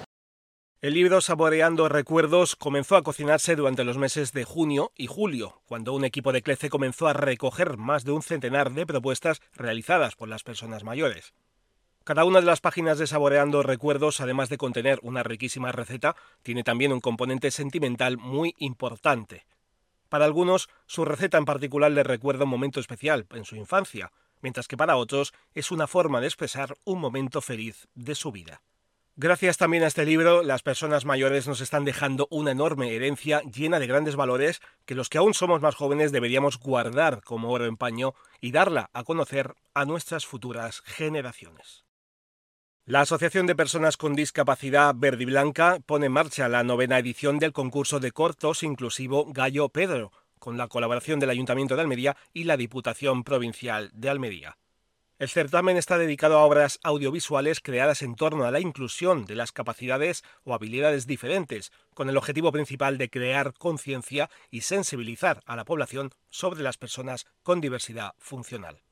El 0.81 0.95
libro 0.95 1.21
Saboreando 1.21 1.89
Recuerdos 1.89 2.57
comenzó 2.57 2.97
a 2.97 3.05
cocinarse 3.05 3.55
durante 3.55 3.85
los 3.85 3.99
meses 3.99 4.33
de 4.33 4.43
junio 4.43 4.91
y 4.97 5.07
julio, 5.07 5.63
cuando 5.67 5.93
un 5.93 6.05
equipo 6.05 6.33
de 6.33 6.43
Clece 6.43 6.71
comenzó 6.71 7.07
a 7.07 7.13
recoger 7.13 7.77
más 7.77 8.03
de 8.05 8.11
un 8.11 8.23
centenar 8.23 8.73
de 8.73 8.85
propuestas 8.85 9.41
realizadas 9.55 10.17
por 10.17 10.29
las 10.29 10.43
personas 10.43 10.83
mayores. 10.83 11.35
Cada 12.05 12.25
una 12.25 12.41
de 12.41 12.47
las 12.47 12.61
páginas 12.61 12.99
de 12.99 13.07
Saboreando 13.07 13.63
Recuerdos, 13.63 14.21
además 14.21 14.49
de 14.49 14.59
contener 14.59 14.99
una 15.03 15.23
riquísima 15.23 15.71
receta, 15.71 16.17
tiene 16.43 16.65
también 16.65 16.93
un 16.93 17.01
componente 17.01 17.53
sentimental 17.53 18.19
muy 18.19 18.57
importante. 18.59 19.47
Para 20.09 20.25
algunos, 20.25 20.69
su 20.87 21.05
receta 21.05 21.39
en 21.39 21.45
particular 21.45 21.93
les 21.93 22.05
recuerda 22.05 22.43
un 22.43 22.51
momento 22.51 22.81
especial 22.81 23.27
en 23.31 23.45
su 23.45 23.55
infancia, 23.55 24.11
mientras 24.41 24.67
que 24.67 24.77
para 24.77 24.97
otros 24.97 25.33
es 25.55 25.71
una 25.71 25.87
forma 25.87 26.21
de 26.21 26.27
expresar 26.27 26.75
un 26.85 26.99
momento 26.99 27.41
feliz 27.41 27.87
de 27.95 28.17
su 28.17 28.33
vida. 28.33 28.63
Gracias 29.15 29.57
también 29.57 29.85
a 29.85 29.87
este 29.87 30.05
libro, 30.05 30.43
las 30.43 30.63
personas 30.63 31.05
mayores 31.05 31.47
nos 31.47 31.61
están 31.61 31.85
dejando 31.85 32.27
una 32.31 32.51
enorme 32.51 32.95
herencia 32.97 33.43
llena 33.43 33.79
de 33.79 33.87
grandes 33.87 34.17
valores 34.17 34.61
que 34.87 34.97
los 34.97 35.09
que 35.09 35.19
aún 35.19 35.35
somos 35.35 35.61
más 35.61 35.77
jóvenes 35.77 36.11
deberíamos 36.11 36.59
guardar 36.59 37.23
como 37.23 37.53
oro 37.53 37.67
en 37.67 37.77
paño 37.77 38.15
y 38.41 38.51
darla 38.51 38.91
a 38.93 39.05
conocer 39.05 39.55
a 39.73 39.85
nuestras 39.85 40.27
futuras 40.27 40.81
generaciones. 40.81 41.85
La 42.85 43.03
Asociación 43.03 43.47
de 43.47 43.55
Personas 43.55 43.97
con 43.97 44.17
Discapacidad 44.17 44.93
Verde 44.97 45.23
y 45.23 45.27
Blanca 45.27 45.79
pone 45.87 46.07
en 46.07 46.13
marcha 46.13 46.49
la 46.49 46.65
novena 46.65 46.99
edición 46.99 47.39
del 47.39 47.53
concurso 47.53 48.01
de 48.01 48.11
cortos 48.11 48.65
inclusivo 48.65 49.25
Gallo 49.33 49.69
Pedro, 49.69 50.11
con 50.41 50.59
la 50.59 50.67
colaboración 50.67 51.21
del 51.21 51.31
Ayuntamiento 51.31 51.77
de 51.77 51.83
Almería 51.83 52.17
y 52.33 52.43
la 52.43 52.57
Diputación 52.57 53.23
Provincial 53.23 53.93
de 53.95 54.11
Almería. 54.11 54.59
El 55.21 55.29
certamen 55.29 55.77
está 55.77 55.97
dedicado 55.97 56.37
a 56.37 56.45
obras 56.45 56.81
audiovisuales 56.83 57.61
creadas 57.61 58.03
en 58.03 58.17
torno 58.17 58.47
a 58.47 58.51
la 58.51 58.59
inclusión 58.59 59.27
de 59.27 59.37
las 59.37 59.53
capacidades 59.53 60.25
o 60.43 60.53
habilidades 60.53 61.07
diferentes, 61.07 61.71
con 61.95 62.09
el 62.09 62.17
objetivo 62.17 62.51
principal 62.51 62.99
de 62.99 63.11
crear 63.11 63.53
conciencia 63.53 64.29
y 64.51 64.63
sensibilizar 64.63 65.41
a 65.47 65.55
la 65.55 65.65
población 65.65 66.11
sobre 66.31 66.65
las 66.65 66.79
personas 66.79 67.27
con 67.45 67.61
diversidad 67.61 68.15
funcional. 68.19 68.83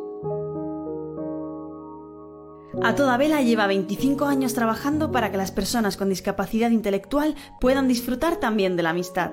A 2.83 2.93
toda 2.93 3.17
vela 3.17 3.41
lleva 3.41 3.65
25 3.65 4.25
años 4.25 4.53
trabajando 4.53 5.11
para 5.11 5.31
que 5.31 5.37
las 5.37 5.49
personas 5.49 5.97
con 5.97 6.09
discapacidad 6.09 6.69
intelectual 6.69 7.33
puedan 7.59 7.87
disfrutar 7.87 8.35
también 8.35 8.75
de 8.75 8.83
la 8.83 8.91
amistad. 8.91 9.31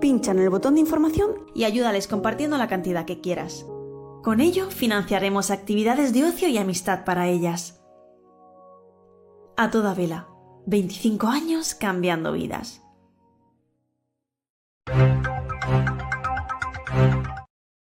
Pincha 0.00 0.32
en 0.32 0.40
el 0.40 0.50
botón 0.50 0.74
de 0.74 0.80
información 0.80 1.46
y 1.54 1.62
ayúdales 1.62 2.08
compartiendo 2.08 2.58
la 2.58 2.66
cantidad 2.66 3.04
que 3.04 3.20
quieras. 3.20 3.64
Con 4.26 4.40
ello 4.40 4.72
financiaremos 4.72 5.52
actividades 5.52 6.12
de 6.12 6.24
ocio 6.24 6.48
y 6.48 6.58
amistad 6.58 7.04
para 7.04 7.28
ellas. 7.28 7.80
A 9.56 9.70
toda 9.70 9.94
vela, 9.94 10.26
25 10.66 11.28
años 11.28 11.76
cambiando 11.76 12.32
vidas. 12.32 12.82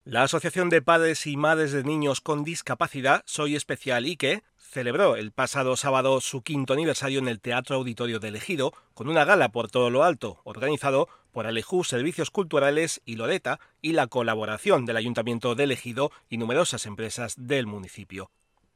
La 0.03 0.21
Asociación 0.21 0.69
de 0.69 0.83
Padres 0.83 1.25
y 1.25 1.35
Madres 1.35 1.71
de 1.71 1.83
Niños 1.83 2.21
con 2.21 2.43
Discapacidad 2.43 3.23
Soy 3.25 3.55
Especial 3.55 4.05
Ike 4.05 4.43
celebró 4.69 5.15
el 5.15 5.31
pasado 5.31 5.75
sábado 5.75 6.21
su 6.21 6.43
quinto 6.43 6.73
aniversario 6.73 7.17
en 7.19 7.27
el 7.27 7.39
Teatro 7.39 7.77
Auditorio 7.77 8.19
de 8.19 8.29
Ejido 8.29 8.71
con 8.93 9.09
una 9.09 9.25
gala 9.25 9.49
por 9.49 9.71
todo 9.71 9.89
lo 9.89 10.03
alto, 10.03 10.41
organizado 10.43 11.09
por 11.31 11.47
Alejú 11.47 11.83
Servicios 11.83 12.29
Culturales 12.29 13.01
y 13.03 13.15
Loreta 13.15 13.59
y 13.81 13.93
la 13.93 14.05
colaboración 14.05 14.85
del 14.85 14.97
Ayuntamiento 14.97 15.55
de 15.55 15.63
Ejido 15.63 16.11
y 16.29 16.37
numerosas 16.37 16.85
empresas 16.85 17.33
del 17.35 17.65
municipio. 17.65 18.29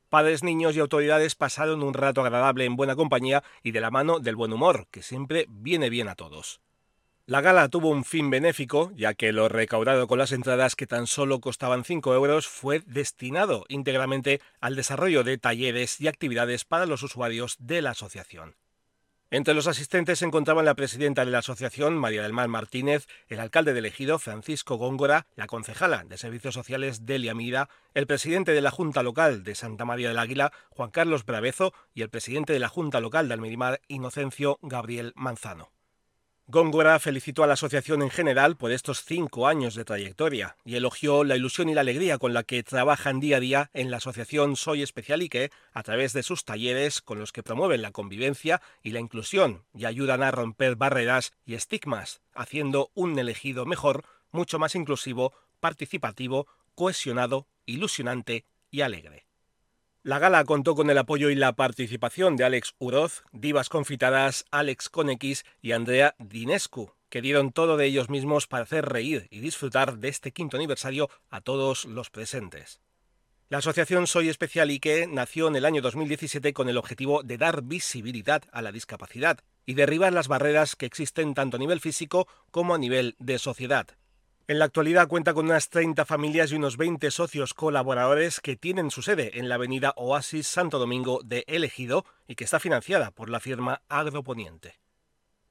Padres, 0.10 0.44
niños 0.44 0.76
y 0.76 0.80
autoridades 0.80 1.36
pasaron 1.36 1.84
un 1.84 1.94
rato 1.94 2.22
agradable 2.22 2.66
en 2.66 2.76
buena 2.76 2.96
compañía 2.96 3.44
y 3.62 3.72
de 3.72 3.82
la 3.82 3.92
mano 3.92 4.20
del 4.20 4.36
buen 4.36 4.54
humor, 4.54 4.88
que 4.90 5.04
siempre 5.04 5.46
viene 5.48 5.90
bien 5.90 6.08
a 6.08 6.16
todos. 6.16 6.60
La 7.26 7.40
gala 7.40 7.70
tuvo 7.70 7.88
un 7.90 8.04
fin 8.04 8.30
benéfico, 8.30 8.92
ya 8.96 9.14
que 9.14 9.32
lo 9.32 9.48
recaudado 9.48 10.08
con 10.08 10.18
las 10.18 10.34
entradas 10.34 10.76
que 10.76 10.88
tan 10.88 11.08
solo 11.08 11.40
costaban 11.40 11.86
5 11.86 12.14
euros 12.14 12.48
fue 12.48 12.82
destinado 12.86 13.64
íntegramente 13.70 14.42
al 14.60 14.76
desarrollo 14.76 15.24
de 15.24 15.38
talleres 15.38 16.02
y 16.02 16.10
actividades 16.10 16.66
para 16.66 16.86
los 16.86 17.02
usuarios 17.02 17.56
de 17.60 17.82
la 17.82 17.92
asociación. 17.92 18.58
Entre 19.32 19.54
los 19.54 19.68
asistentes 19.68 20.20
se 20.20 20.26
encontraban 20.26 20.66
la 20.66 20.76
presidenta 20.76 21.24
de 21.24 21.32
la 21.32 21.38
asociación, 21.38 21.98
María 21.98 22.24
del 22.24 22.34
Mar 22.34 22.50
Martínez, 22.50 23.08
el 23.30 23.40
alcalde 23.40 23.74
del 23.74 23.86
ejido, 23.86 24.20
Francisco 24.20 24.76
Góngora, 24.76 25.26
la 25.38 25.48
concejala 25.48 26.04
de 26.04 26.18
Servicios 26.18 26.54
Sociales, 26.54 27.06
Delia 27.06 27.34
Mira, 27.34 27.70
el 27.94 28.06
presidente 28.06 28.52
de 28.52 28.62
la 28.62 28.70
Junta 28.70 29.02
Local 29.02 29.44
de 29.44 29.56
Santa 29.56 29.86
María 29.86 30.10
del 30.10 30.20
Águila, 30.20 30.52
Juan 30.72 30.92
Carlos 30.92 31.26
Bravezo, 31.26 31.74
y 31.94 32.02
el 32.02 32.10
presidente 32.10 32.52
de 32.52 32.60
la 32.60 32.68
Junta 32.68 33.00
Local 33.00 33.30
de 33.30 33.34
Almerimar, 33.36 33.80
Inocencio 33.88 34.60
Gabriel 34.62 35.14
Manzano. 35.16 35.72
Góngora 36.48 37.00
felicitó 37.00 37.44
a 37.44 37.48
la 37.48 37.54
asociación 37.54 38.02
en 38.02 38.10
general 38.10 38.58
por 38.58 38.74
estos 38.74 39.06
cinco 39.06 39.48
años 39.48 39.76
de 39.76 39.86
trayectoria 39.86 40.58
y 40.66 40.76
elogió 40.76 41.24
la 41.24 41.38
ilusión 41.38 41.70
y 41.70 41.74
la 41.74 41.82
alegría 41.82 42.18
con 42.18 42.34
la 42.34 42.44
que 42.44 42.62
trabajan 42.64 43.22
día 43.22 43.38
a 43.38 43.40
día 43.40 43.70
en 43.74 43.90
la 43.90 43.98
asociación 43.98 44.58
Soy 44.58 44.82
Especial 44.82 45.22
Ike 45.22 45.52
a 45.72 45.84
través 45.84 46.12
de 46.12 46.22
sus 46.22 46.44
talleres 46.44 47.02
con 47.02 47.18
los 47.18 47.32
que 47.32 47.44
promueven 47.44 47.82
la 47.82 47.92
convivencia 47.92 48.62
y 48.82 48.92
la 48.92 49.00
inclusión 49.00 49.64
y 49.74 49.86
ayudan 49.86 50.22
a 50.22 50.32
romper 50.32 50.76
barreras 50.76 51.32
y 51.46 51.54
estigmas, 51.54 52.22
haciendo 52.34 52.92
un 52.94 53.18
elegido 53.18 53.66
mejor, 53.66 54.04
mucho 54.32 54.60
más 54.60 54.76
inclusivo, 54.76 55.34
participativo, 55.62 56.48
cohesionado, 56.76 57.48
ilusionante 57.66 58.44
y 58.70 58.82
alegre. 58.82 59.28
La 60.06 60.20
gala 60.20 60.44
contó 60.44 60.76
con 60.76 60.90
el 60.90 60.98
apoyo 60.98 61.30
y 61.30 61.36
la 61.36 61.54
participación 61.54 62.36
de 62.36 62.44
Alex 62.44 62.76
Uroz, 62.78 63.24
Divas 63.32 63.70
Confitadas, 63.70 64.44
Alex 64.52 64.90
Conex 64.90 65.46
y 65.62 65.72
Andrea 65.72 66.14
Dinescu, 66.20 66.92
que 67.08 67.22
dieron 67.22 67.54
todo 67.54 67.78
de 67.78 67.86
ellos 67.86 68.10
mismos 68.10 68.46
para 68.46 68.64
hacer 68.64 68.84
reír 68.84 69.30
y 69.32 69.40
disfrutar 69.40 70.00
de 70.00 70.10
este 70.10 70.34
quinto 70.34 70.58
aniversario 70.58 71.10
a 71.30 71.40
todos 71.40 71.86
los 71.86 72.10
presentes. 72.10 72.82
La 73.48 73.60
asociación 73.60 74.06
Soy 74.06 74.28
Especial 74.28 74.78
que 74.82 75.08
nació 75.08 75.48
en 75.48 75.56
el 75.56 75.64
año 75.64 75.82
2017 75.82 76.52
con 76.52 76.68
el 76.68 76.78
objetivo 76.78 77.24
de 77.24 77.38
dar 77.38 77.62
visibilidad 77.64 78.44
a 78.52 78.62
la 78.62 78.74
discapacidad 78.74 79.40
y 79.66 79.76
derribar 79.76 80.12
las 80.12 80.28
barreras 80.28 80.76
que 80.76 80.86
existen 80.86 81.34
tanto 81.34 81.56
a 81.56 81.62
nivel 81.62 81.80
físico 81.80 82.28
como 82.52 82.76
a 82.76 82.78
nivel 82.78 83.16
de 83.20 83.40
sociedad. 83.40 83.88
En 84.46 84.60
la 84.60 84.66
actualidad 84.66 85.08
cuenta 85.08 85.34
con 85.34 85.46
unas 85.46 85.70
30 85.70 86.04
familias 86.04 86.52
y 86.52 86.56
unos 86.56 86.76
20 86.76 87.12
socios 87.12 87.54
colaboradores 87.54 88.42
que 88.42 88.58
tienen 88.58 88.92
su 88.92 89.02
sede 89.02 89.40
en 89.40 89.48
la 89.48 89.56
avenida 89.56 89.94
Oasis 89.96 90.48
Santo 90.48 90.80
Domingo 90.80 91.22
de 91.24 91.46
Elegido 91.48 92.06
y 92.28 92.36
que 92.36 92.44
está 92.44 92.60
financiada 92.60 93.12
por 93.12 93.30
la 93.30 93.40
firma 93.40 93.84
Agroponiente. 93.88 94.82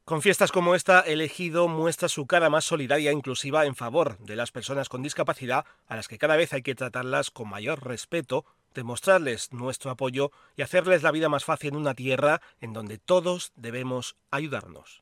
Con 0.05 0.21
fiestas 0.21 0.53
como 0.53 0.75
esta, 0.75 1.01
Elegido 1.01 1.69
muestra 1.69 2.11
su 2.11 2.27
cara 2.27 2.51
más 2.51 2.67
solidaria 2.67 3.13
e 3.13 3.15
inclusiva 3.15 3.65
en 3.65 3.77
favor 3.77 4.19
de 4.19 4.37
las 4.37 4.51
personas 4.51 4.91
con 4.91 5.03
discapacidad, 5.03 5.65
a 5.87 5.97
las 5.97 6.07
que 6.07 6.19
cada 6.19 6.37
vez 6.37 6.53
hay 6.53 6.61
que 6.61 6.75
tratarlas 6.75 7.31
con 7.31 7.49
mayor 7.49 7.83
respeto, 7.87 8.45
demostrarles 8.75 9.55
nuestro 9.55 9.91
apoyo 9.91 10.33
y 10.55 10.61
hacerles 10.61 11.03
la 11.03 11.13
vida 11.13 11.31
más 11.31 11.47
fácil 11.47 11.71
en 11.71 11.77
una 11.77 11.95
tierra 11.95 12.43
en 12.61 12.75
donde 12.75 12.99
todos 12.99 13.53
debemos 13.57 14.17
ayudarnos. 14.31 15.02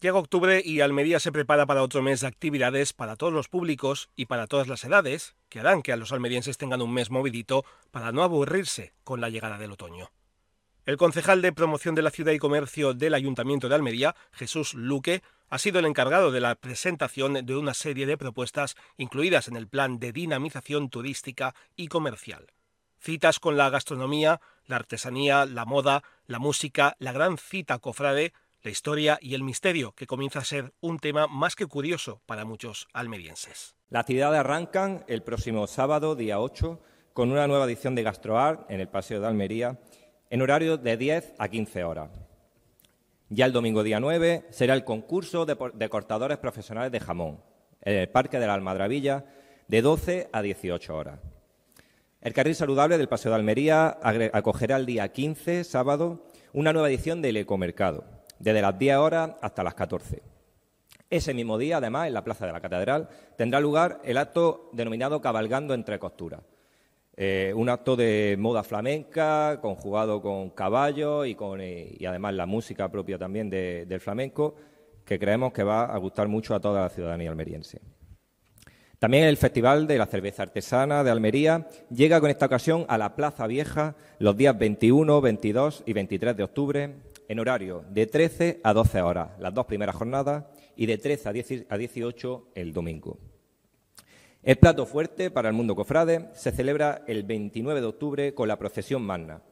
Llega 0.00 0.18
octubre 0.18 0.62
y 0.64 0.80
Almería 0.80 1.20
se 1.20 1.30
prepara 1.30 1.66
para 1.66 1.82
otro 1.82 2.00
mes 2.00 2.20
de 2.20 2.26
actividades 2.26 2.94
para 2.94 3.16
todos 3.16 3.34
los 3.34 3.48
públicos 3.48 4.08
y 4.16 4.26
para 4.26 4.46
todas 4.46 4.66
las 4.66 4.82
edades, 4.84 5.34
que 5.50 5.60
harán 5.60 5.82
que 5.82 5.92
a 5.92 5.96
los 5.96 6.10
almerienses 6.10 6.56
tengan 6.56 6.80
un 6.80 6.94
mes 6.94 7.10
movidito 7.10 7.66
para 7.90 8.10
no 8.10 8.22
aburrirse 8.22 8.94
con 9.04 9.20
la 9.20 9.28
llegada 9.28 9.58
del 9.58 9.72
otoño. 9.72 10.10
El 10.86 10.96
concejal 10.96 11.42
de 11.42 11.52
promoción 11.52 11.94
de 11.94 12.00
la 12.00 12.10
ciudad 12.10 12.32
y 12.32 12.38
comercio 12.38 12.94
del 12.94 13.12
Ayuntamiento 13.12 13.68
de 13.68 13.74
Almería, 13.74 14.16
Jesús 14.32 14.72
Luque, 14.72 15.22
ha 15.50 15.58
sido 15.58 15.80
el 15.80 15.84
encargado 15.84 16.30
de 16.30 16.40
la 16.40 16.54
presentación 16.54 17.44
de 17.44 17.56
una 17.56 17.74
serie 17.74 18.06
de 18.06 18.16
propuestas 18.16 18.76
incluidas 18.96 19.48
en 19.48 19.56
el 19.56 19.68
plan 19.68 19.98
de 19.98 20.12
dinamización 20.12 20.88
turística 20.88 21.54
y 21.76 21.88
comercial. 21.88 22.46
Citas 22.98 23.38
con 23.38 23.58
la 23.58 23.68
gastronomía, 23.68 24.40
la 24.64 24.76
artesanía, 24.76 25.44
la 25.44 25.66
moda, 25.66 26.02
la 26.26 26.38
música, 26.38 26.96
la 26.98 27.12
gran 27.12 27.36
cita 27.36 27.78
cofrade, 27.78 28.32
la 28.62 28.70
historia 28.70 29.18
y 29.20 29.34
el 29.34 29.42
misterio, 29.42 29.92
que 29.92 30.06
comienza 30.06 30.40
a 30.40 30.44
ser 30.44 30.72
un 30.80 30.98
tema 30.98 31.26
más 31.26 31.56
que 31.56 31.66
curioso 31.66 32.20
para 32.26 32.44
muchos 32.44 32.88
almerienses. 32.92 33.74
Las 33.88 34.02
actividades 34.02 34.40
arrancan 34.40 35.04
el 35.08 35.22
próximo 35.22 35.66
sábado, 35.66 36.14
día 36.14 36.40
8, 36.40 36.80
con 37.12 37.32
una 37.32 37.46
nueva 37.46 37.64
edición 37.64 37.94
de 37.94 38.02
GastroArt 38.02 38.70
en 38.70 38.80
el 38.80 38.88
Paseo 38.88 39.20
de 39.20 39.26
Almería, 39.26 39.80
en 40.28 40.42
horario 40.42 40.76
de 40.76 40.96
10 40.96 41.34
a 41.38 41.48
15 41.48 41.84
horas. 41.84 42.10
Ya 43.30 43.46
el 43.46 43.52
domingo 43.52 43.82
día 43.82 44.00
9 44.00 44.46
será 44.50 44.74
el 44.74 44.84
concurso 44.84 45.46
de, 45.46 45.88
cortadores 45.88 46.38
profesionales 46.38 46.92
de 46.92 47.00
jamón 47.00 47.42
en 47.82 47.96
el 47.96 48.08
Parque 48.08 48.38
de 48.38 48.46
la 48.46 48.54
Almadravilla 48.54 49.24
de 49.68 49.82
12 49.82 50.28
a 50.32 50.42
18 50.42 50.96
horas. 50.96 51.20
El 52.20 52.34
carril 52.34 52.54
saludable 52.54 52.98
del 52.98 53.08
Paseo 53.08 53.30
de 53.30 53.36
Almería 53.36 53.98
acogerá 54.32 54.76
el 54.76 54.84
día 54.84 55.10
15, 55.10 55.64
sábado, 55.64 56.26
una 56.52 56.72
nueva 56.72 56.90
edición 56.90 57.22
del 57.22 57.38
Ecomercado 57.38 58.19
desde 58.40 58.62
las 58.62 58.76
10 58.76 58.96
horas 58.96 59.30
hasta 59.40 59.62
las 59.62 59.74
14. 59.74 60.22
Ese 61.08 61.34
mismo 61.34 61.58
día, 61.58 61.76
además, 61.76 62.08
en 62.08 62.14
la 62.14 62.24
Plaza 62.24 62.46
de 62.46 62.52
la 62.52 62.60
Catedral, 62.60 63.08
tendrá 63.36 63.60
lugar 63.60 64.00
el 64.04 64.16
acto 64.16 64.70
denominado 64.72 65.20
Cabalgando 65.20 65.74
entre 65.74 65.98
Costuras. 65.98 66.40
Eh, 67.16 67.52
un 67.54 67.68
acto 67.68 67.96
de 67.96 68.36
moda 68.38 68.62
flamenca, 68.62 69.58
conjugado 69.60 70.22
con 70.22 70.50
caballos 70.50 71.26
y, 71.26 71.34
con, 71.34 71.60
eh, 71.60 71.94
y 71.98 72.06
además 72.06 72.34
la 72.34 72.46
música 72.46 72.88
propia 72.90 73.18
también 73.18 73.50
del 73.50 74.00
flamenco, 74.00 74.54
que 75.04 75.18
creemos 75.18 75.52
que 75.52 75.64
va 75.64 75.84
a 75.84 75.98
gustar 75.98 76.28
mucho 76.28 76.54
a 76.54 76.60
toda 76.60 76.82
la 76.82 76.88
ciudadanía 76.88 77.28
almeriense. 77.28 77.80
También 78.98 79.24
el 79.24 79.36
Festival 79.36 79.86
de 79.86 79.98
la 79.98 80.06
Cerveza 80.06 80.44
Artesana 80.44 81.02
de 81.02 81.10
Almería 81.10 81.68
llega 81.90 82.20
con 82.20 82.30
esta 82.30 82.46
ocasión 82.46 82.84
a 82.88 82.96
la 82.96 83.16
Plaza 83.16 83.46
Vieja 83.46 83.96
los 84.18 84.36
días 84.36 84.56
21, 84.56 85.20
22 85.20 85.82
y 85.86 85.92
23 85.92 86.36
de 86.36 86.42
octubre 86.42 87.09
en 87.30 87.38
horario 87.38 87.84
de 87.88 88.08
13 88.08 88.60
a 88.64 88.72
12 88.72 89.02
horas, 89.02 89.30
las 89.38 89.54
dos 89.54 89.64
primeras 89.64 89.94
jornadas, 89.94 90.46
y 90.74 90.86
de 90.86 90.98
13 90.98 91.64
a 91.68 91.78
18 91.78 92.48
el 92.56 92.72
domingo. 92.72 93.18
El 94.42 94.56
plato 94.56 94.84
fuerte 94.84 95.30
para 95.30 95.48
el 95.48 95.54
mundo 95.54 95.76
cofrade 95.76 96.30
se 96.32 96.50
celebra 96.50 97.04
el 97.06 97.22
29 97.22 97.80
de 97.80 97.86
octubre 97.86 98.34
con 98.34 98.48
la 98.48 98.58
procesión 98.58 99.02
magna, 99.02 99.42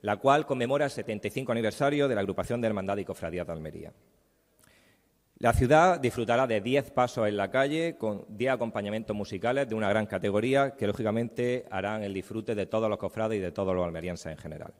la 0.00 0.16
cual 0.16 0.46
conmemora 0.46 0.86
el 0.86 0.90
75 0.90 1.52
aniversario 1.52 2.08
de 2.08 2.16
la 2.16 2.22
agrupación 2.22 2.60
de 2.60 2.66
Hermandad 2.66 2.96
y 2.96 3.04
Cofradía 3.04 3.44
de 3.44 3.52
Almería. 3.52 3.92
La 5.38 5.52
ciudad 5.52 6.00
disfrutará 6.00 6.48
de 6.48 6.60
10 6.60 6.90
pasos 6.90 7.28
en 7.28 7.36
la 7.36 7.52
calle 7.52 7.96
con 7.98 8.24
10 8.30 8.54
acompañamientos 8.54 9.14
musicales 9.14 9.68
de 9.68 9.76
una 9.76 9.88
gran 9.88 10.06
categoría 10.06 10.74
que, 10.74 10.88
lógicamente, 10.88 11.66
harán 11.70 12.02
el 12.02 12.14
disfrute 12.14 12.56
de 12.56 12.66
todos 12.66 12.90
los 12.90 12.98
cofrades 12.98 13.38
y 13.38 13.40
de 13.40 13.52
todos 13.52 13.76
los 13.76 13.84
almerienses 13.84 14.32
en 14.32 14.38
general. 14.38 14.74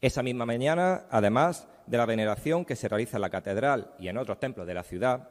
Esa 0.00 0.22
misma 0.22 0.46
mañana, 0.46 1.04
además 1.10 1.68
de 1.86 1.98
la 1.98 2.06
veneración 2.06 2.64
que 2.64 2.76
se 2.76 2.88
realiza 2.88 3.18
en 3.18 3.22
la 3.22 3.30
catedral 3.30 3.92
y 3.98 4.08
en 4.08 4.16
otros 4.16 4.40
templos 4.40 4.66
de 4.66 4.74
la 4.74 4.82
ciudad, 4.82 5.28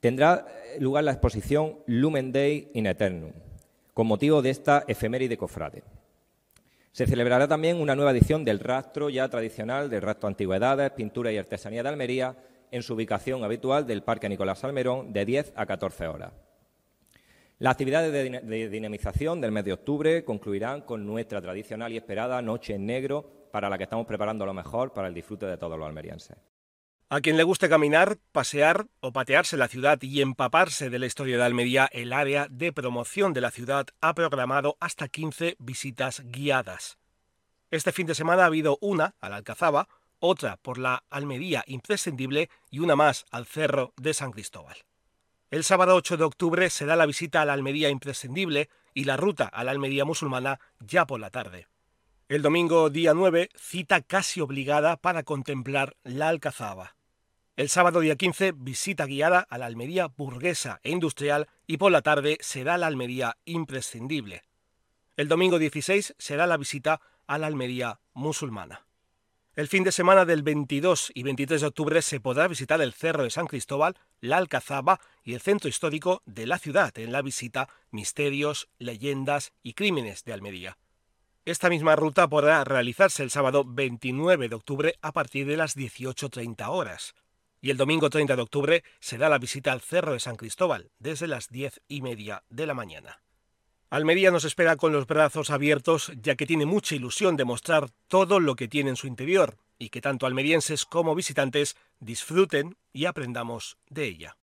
tendrá 0.00 0.46
lugar 0.78 1.04
la 1.04 1.12
exposición 1.12 1.80
Lumen 1.86 2.32
Day 2.32 2.70
in 2.72 2.86
Eternum, 2.86 3.32
con 3.92 4.06
motivo 4.06 4.40
de 4.40 4.50
esta 4.50 4.84
efeméride 4.88 5.36
cofrade. 5.36 5.82
Se 6.92 7.06
celebrará 7.06 7.46
también 7.46 7.76
una 7.76 7.94
nueva 7.94 8.12
edición 8.12 8.42
del 8.42 8.58
rastro 8.58 9.10
ya 9.10 9.28
tradicional 9.28 9.90
del 9.90 10.02
rastro 10.02 10.28
Antigüedades, 10.28 10.90
Pintura 10.92 11.30
y 11.30 11.36
Artesanía 11.36 11.82
de 11.82 11.88
Almería 11.90 12.36
en 12.70 12.82
su 12.82 12.94
ubicación 12.94 13.44
habitual 13.44 13.86
del 13.86 14.02
Parque 14.02 14.28
Nicolás 14.28 14.64
Almerón 14.64 15.12
de 15.12 15.26
10 15.26 15.52
a 15.56 15.66
14 15.66 16.06
horas. 16.06 16.32
Las 17.58 17.72
actividades 17.72 18.12
de 18.12 18.68
dinamización 18.70 19.40
del 19.42 19.52
mes 19.52 19.66
de 19.66 19.74
octubre 19.74 20.24
concluirán 20.24 20.80
con 20.80 21.04
nuestra 21.04 21.42
tradicional 21.42 21.92
y 21.92 21.98
esperada 21.98 22.40
Noche 22.40 22.74
en 22.74 22.86
Negro 22.86 23.39
para 23.50 23.68
la 23.68 23.78
que 23.78 23.84
estamos 23.84 24.06
preparando 24.06 24.46
lo 24.46 24.54
mejor 24.54 24.92
para 24.92 25.08
el 25.08 25.14
disfrute 25.14 25.46
de 25.46 25.56
todos 25.56 25.78
los 25.78 25.86
almerienses. 25.86 26.36
A 27.12 27.20
quien 27.20 27.36
le 27.36 27.42
guste 27.42 27.68
caminar, 27.68 28.18
pasear 28.30 28.86
o 29.00 29.12
patearse 29.12 29.56
la 29.56 29.66
ciudad 29.66 30.00
y 30.00 30.20
empaparse 30.20 30.90
de 30.90 30.98
la 31.00 31.06
historia 31.06 31.36
de 31.38 31.42
Almería, 31.42 31.88
el 31.92 32.12
área 32.12 32.46
de 32.48 32.72
promoción 32.72 33.32
de 33.32 33.40
la 33.40 33.50
ciudad 33.50 33.86
ha 34.00 34.14
programado 34.14 34.76
hasta 34.78 35.08
15 35.08 35.56
visitas 35.58 36.22
guiadas. 36.24 36.98
Este 37.72 37.90
fin 37.90 38.06
de 38.06 38.14
semana 38.14 38.44
ha 38.44 38.46
habido 38.46 38.78
una 38.80 39.16
a 39.20 39.28
la 39.28 39.36
Alcazaba, 39.36 39.88
otra 40.20 40.56
por 40.58 40.78
la 40.78 41.02
Almería 41.10 41.64
imprescindible 41.66 42.48
y 42.70 42.78
una 42.78 42.94
más 42.94 43.24
al 43.32 43.44
Cerro 43.44 43.92
de 43.96 44.14
San 44.14 44.30
Cristóbal. 44.30 44.76
El 45.50 45.64
sábado 45.64 45.96
8 45.96 46.16
de 46.16 46.22
octubre 46.22 46.70
será 46.70 46.94
la 46.94 47.06
visita 47.06 47.42
a 47.42 47.44
la 47.44 47.54
Almería 47.54 47.88
imprescindible 47.88 48.68
y 48.94 49.02
la 49.02 49.16
ruta 49.16 49.46
a 49.46 49.64
la 49.64 49.72
Almería 49.72 50.04
musulmana 50.04 50.60
ya 50.78 51.08
por 51.08 51.18
la 51.18 51.30
tarde. 51.30 51.66
El 52.30 52.42
domingo 52.42 52.90
día 52.90 53.12
9, 53.12 53.50
cita 53.56 54.02
casi 54.02 54.40
obligada 54.40 54.96
para 54.98 55.24
contemplar 55.24 55.96
la 56.04 56.28
Alcazaba. 56.28 56.94
El 57.56 57.68
sábado 57.68 57.98
día 57.98 58.14
15, 58.14 58.52
visita 58.52 59.04
guiada 59.06 59.40
a 59.50 59.58
la 59.58 59.66
Almería 59.66 60.06
burguesa 60.06 60.78
e 60.84 60.92
industrial 60.92 61.48
y 61.66 61.78
por 61.78 61.90
la 61.90 62.02
tarde 62.02 62.38
será 62.40 62.78
la 62.78 62.86
Almería 62.86 63.36
imprescindible. 63.46 64.44
El 65.16 65.26
domingo 65.26 65.58
16 65.58 66.14
será 66.18 66.46
la 66.46 66.56
visita 66.56 67.00
a 67.26 67.36
la 67.36 67.48
Almería 67.48 67.98
musulmana. 68.14 68.86
El 69.56 69.66
fin 69.66 69.82
de 69.82 69.90
semana 69.90 70.24
del 70.24 70.44
22 70.44 71.10
y 71.12 71.24
23 71.24 71.60
de 71.60 71.66
octubre 71.66 72.00
se 72.00 72.20
podrá 72.20 72.46
visitar 72.46 72.80
el 72.80 72.92
Cerro 72.92 73.24
de 73.24 73.30
San 73.30 73.48
Cristóbal, 73.48 73.96
la 74.20 74.36
Alcazaba 74.36 75.00
y 75.24 75.34
el 75.34 75.40
centro 75.40 75.68
histórico 75.68 76.22
de 76.26 76.46
la 76.46 76.60
ciudad 76.60 76.96
en 76.96 77.10
la 77.10 77.22
visita 77.22 77.68
Misterios, 77.90 78.68
Leyendas 78.78 79.52
y 79.64 79.72
Crímenes 79.72 80.22
de 80.22 80.32
Almería. 80.32 80.78
Esta 81.46 81.70
misma 81.70 81.96
ruta 81.96 82.28
podrá 82.28 82.64
realizarse 82.64 83.22
el 83.22 83.30
sábado 83.30 83.64
29 83.66 84.50
de 84.50 84.54
octubre 84.54 84.94
a 85.00 85.12
partir 85.12 85.46
de 85.46 85.56
las 85.56 85.74
18.30 85.74 86.68
horas. 86.68 87.14
Y 87.62 87.70
el 87.70 87.78
domingo 87.78 88.10
30 88.10 88.36
de 88.36 88.42
octubre 88.42 88.84
será 89.00 89.30
la 89.30 89.38
visita 89.38 89.72
al 89.72 89.80
Cerro 89.80 90.12
de 90.12 90.20
San 90.20 90.36
Cristóbal 90.36 90.90
desde 90.98 91.26
las 91.26 91.48
10 91.48 91.80
y 91.88 92.02
media 92.02 92.44
de 92.50 92.66
la 92.66 92.74
mañana. 92.74 93.22
Almería 93.88 94.30
nos 94.30 94.44
espera 94.44 94.76
con 94.76 94.92
los 94.92 95.06
brazos 95.06 95.50
abiertos 95.50 96.12
ya 96.20 96.36
que 96.36 96.46
tiene 96.46 96.66
mucha 96.66 96.94
ilusión 96.94 97.36
de 97.36 97.46
mostrar 97.46 97.88
todo 98.06 98.38
lo 98.38 98.54
que 98.54 98.68
tiene 98.68 98.90
en 98.90 98.96
su 98.96 99.06
interior 99.06 99.56
y 99.78 99.88
que 99.88 100.02
tanto 100.02 100.26
almerienses 100.26 100.84
como 100.84 101.14
visitantes 101.14 101.74
disfruten 102.00 102.76
y 102.92 103.06
aprendamos 103.06 103.78
de 103.88 104.04
ella. 104.04 104.36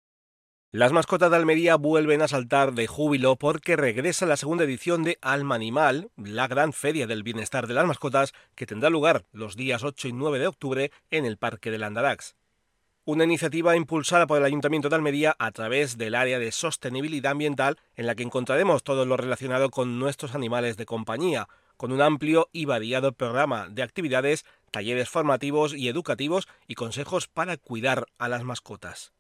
Las 0.73 0.91
mascotas 0.93 1.31
de 1.31 1.37
Almería 1.37 1.77
vuelven 1.77 2.23
a 2.23 2.29
saltar 2.29 2.75
de 2.75 2.89
júbilo 2.89 3.37
porque 3.37 3.77
regresa 3.77 4.27
la 4.27 4.37
segunda 4.37 4.65
edición 4.65 5.05
de 5.05 5.17
Alma 5.23 5.55
Animal, 5.55 6.11
la 6.17 6.49
gran 6.49 6.73
feria 6.73 7.07
del 7.07 7.23
bienestar 7.23 7.69
de 7.69 7.75
las 7.75 7.87
mascotas 7.87 8.35
que 8.57 8.67
tendrá 8.67 8.91
lugar 8.91 9.25
los 9.33 9.55
días 9.55 9.85
8 9.85 10.09
y 10.09 10.13
9 10.13 10.41
de 10.41 10.49
octubre 10.49 10.91
en 11.13 11.25
el 11.25 11.39
Parque 11.39 11.71
del 11.71 11.85
Andarax. 11.85 12.35
una 13.05 13.23
iniciativa 13.23 13.77
impulsada 13.77 14.27
por 14.27 14.39
el 14.39 14.45
Ayuntamiento 14.45 14.89
de 14.89 14.97
Almería 14.97 15.37
a 15.39 15.53
través 15.53 15.97
del 15.97 16.17
área 16.17 16.41
de 16.41 16.51
sostenibilidad 16.51 17.31
ambiental 17.31 17.79
en 17.95 18.07
la 18.07 18.17
que 18.17 18.25
encontraremos 18.25 18.83
todo 18.83 19.07
lo 19.07 19.17
relacionado 19.17 19.71
con 19.71 20.01
nuestros 20.01 20.35
animales 20.35 20.77
de 20.77 20.87
compañía, 20.87 21.49
con 21.77 21.93
un 21.93 22.03
amplio 22.03 22.49
y 22.53 22.65
variado 22.65 23.13
programa 23.13 23.69
de 23.69 23.85
actividades, 23.85 24.45
talleres 24.73 25.09
formativos 25.09 25.73
y 25.75 25.87
educativos 25.87 26.49
y 26.67 26.75
consejos 26.75 27.29
para 27.29 27.57
cuidar 27.57 28.07
a 28.19 28.27
las 28.29 28.43
mascotas. 28.43 29.16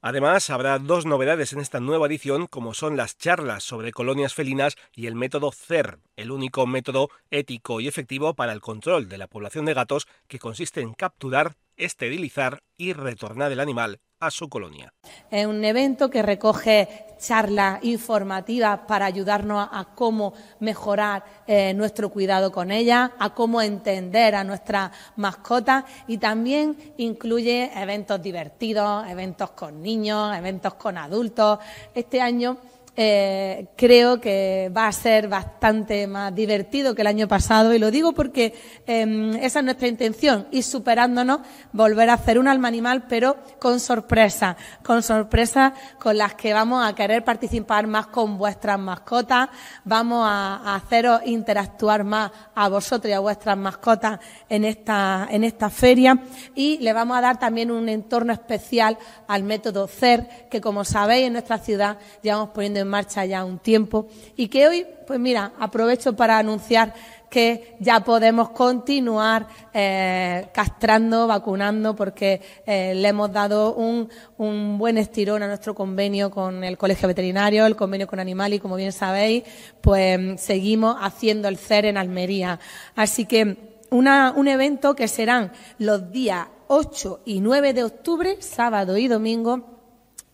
Además, 0.00 0.48
habrá 0.50 0.78
dos 0.78 1.06
novedades 1.06 1.52
en 1.52 1.58
esta 1.58 1.80
nueva 1.80 2.06
edición, 2.06 2.46
como 2.46 2.72
son 2.72 2.96
las 2.96 3.18
charlas 3.18 3.64
sobre 3.64 3.90
colonias 3.90 4.32
felinas 4.32 4.76
y 4.94 5.06
el 5.08 5.16
método 5.16 5.50
CER, 5.50 5.98
el 6.16 6.30
único 6.30 6.66
método 6.68 7.10
ético 7.30 7.80
y 7.80 7.88
efectivo 7.88 8.34
para 8.34 8.52
el 8.52 8.60
control 8.60 9.08
de 9.08 9.18
la 9.18 9.26
población 9.26 9.64
de 9.64 9.74
gatos 9.74 10.06
que 10.28 10.38
consiste 10.38 10.82
en 10.82 10.94
capturar, 10.94 11.56
esterilizar 11.76 12.62
y 12.76 12.92
retornar 12.92 13.50
el 13.50 13.58
animal 13.58 14.00
a 14.20 14.30
su 14.30 14.48
colonia. 14.48 14.92
Es 15.30 15.46
un 15.46 15.64
evento 15.64 16.10
que 16.10 16.22
recoge 16.22 17.06
charlas 17.18 17.82
informativas 17.82 18.80
para 18.86 19.06
ayudarnos 19.06 19.68
a, 19.70 19.88
cómo 19.94 20.32
mejorar 20.60 21.24
eh, 21.46 21.74
nuestro 21.74 22.10
cuidado 22.10 22.52
con 22.52 22.70
ellas, 22.70 23.10
a 23.18 23.34
cómo 23.34 23.60
entender 23.60 24.34
a 24.34 24.44
nuestras 24.44 24.92
mascotas 25.16 25.84
y 26.06 26.18
también 26.18 26.76
incluye 26.96 27.70
eventos 27.74 28.22
divertidos, 28.22 29.06
eventos 29.08 29.50
con 29.50 29.82
niños, 29.82 30.36
eventos 30.36 30.74
con 30.74 30.96
adultos. 30.96 31.58
Este 31.94 32.20
año 32.20 32.58
eh, 33.00 33.68
creo 33.76 34.20
que 34.20 34.72
va 34.76 34.88
a 34.88 34.92
ser 34.92 35.28
bastante 35.28 36.08
más 36.08 36.34
divertido 36.34 36.96
que 36.96 37.02
el 37.02 37.06
año 37.06 37.28
pasado 37.28 37.72
y 37.72 37.78
lo 37.78 37.92
digo 37.92 38.12
porque 38.12 38.52
em, 38.88 39.36
esa 39.36 39.60
es 39.60 39.64
nuestra 39.64 39.86
intención, 39.86 40.48
ir 40.50 40.64
superándonos, 40.64 41.42
volver 41.72 42.10
a 42.10 42.14
hacer 42.14 42.40
un 42.40 42.48
alma 42.48 42.66
animal 42.66 43.04
pero 43.08 43.36
con 43.60 43.78
sorpresa, 43.78 44.56
con 44.82 45.04
sorpresas 45.04 45.74
con 46.00 46.18
las 46.18 46.34
que 46.34 46.52
vamos 46.52 46.84
a 46.84 46.92
querer 46.96 47.22
participar 47.22 47.86
más 47.86 48.08
con 48.08 48.36
vuestras 48.36 48.80
mascotas, 48.80 49.48
vamos 49.84 50.26
a, 50.28 50.74
haceros 50.74 51.20
interactuar 51.24 52.02
más 52.02 52.32
a 52.56 52.68
vosotros 52.68 53.10
y 53.10 53.14
a 53.14 53.20
vuestras 53.20 53.56
mascotas 53.56 54.18
en 54.48 54.64
esta, 54.64 55.28
en 55.30 55.44
esta 55.44 55.70
feria 55.70 56.18
y 56.56 56.78
le 56.78 56.92
vamos 56.92 57.16
a 57.16 57.20
dar 57.20 57.38
también 57.38 57.70
un 57.70 57.88
entorno 57.88 58.32
especial 58.32 58.98
al 59.28 59.44
método 59.44 59.86
CER 59.86 60.48
que 60.50 60.60
como 60.60 60.84
sabéis 60.84 61.28
en 61.28 61.34
nuestra 61.34 61.58
ciudad 61.58 61.98
llevamos 62.22 62.48
poniendo 62.48 62.80
en 62.80 62.87
marcha 62.88 63.24
ya 63.24 63.44
un 63.44 63.58
tiempo 63.58 64.08
y 64.36 64.48
que 64.48 64.66
hoy, 64.66 64.86
pues 65.06 65.20
mira, 65.20 65.52
aprovecho 65.58 66.16
para 66.16 66.38
anunciar 66.38 66.94
que 67.30 67.76
ya 67.78 68.00
podemos 68.00 68.50
continuar 68.50 69.46
eh, 69.74 70.48
castrando, 70.52 71.26
vacunando, 71.26 71.94
porque 71.94 72.40
eh, 72.66 72.94
le 72.94 73.08
hemos 73.08 73.32
dado 73.32 73.74
un, 73.74 74.08
un, 74.38 74.78
buen 74.78 74.98
estirón 74.98 75.42
a 75.42 75.46
nuestro 75.46 75.74
convenio 75.74 76.30
con 76.30 76.64
el 76.64 76.78
Colegio 76.78 77.08
Veterinario, 77.08 77.66
el 77.66 77.76
convenio 77.76 78.06
con 78.06 78.18
Animal 78.18 78.54
y, 78.54 78.58
como 78.58 78.76
bien 78.76 78.92
sabéis, 78.92 79.44
pues 79.80 80.40
seguimos 80.40 80.96
haciendo 81.00 81.48
el 81.48 81.58
CER 81.58 81.86
en 81.86 81.96
Almería. 81.98 82.58
Así 82.96 83.26
que 83.26 83.56
una, 83.90 84.32
un 84.34 84.48
evento 84.48 84.94
que 84.94 85.08
serán 85.08 85.52
los 85.78 86.10
días 86.10 86.46
8 86.68 87.20
y 87.24 87.40
9 87.40 87.72
de 87.72 87.84
octubre, 87.84 88.36
sábado 88.40 88.96
y 88.96 89.08
domingo, 89.08 89.77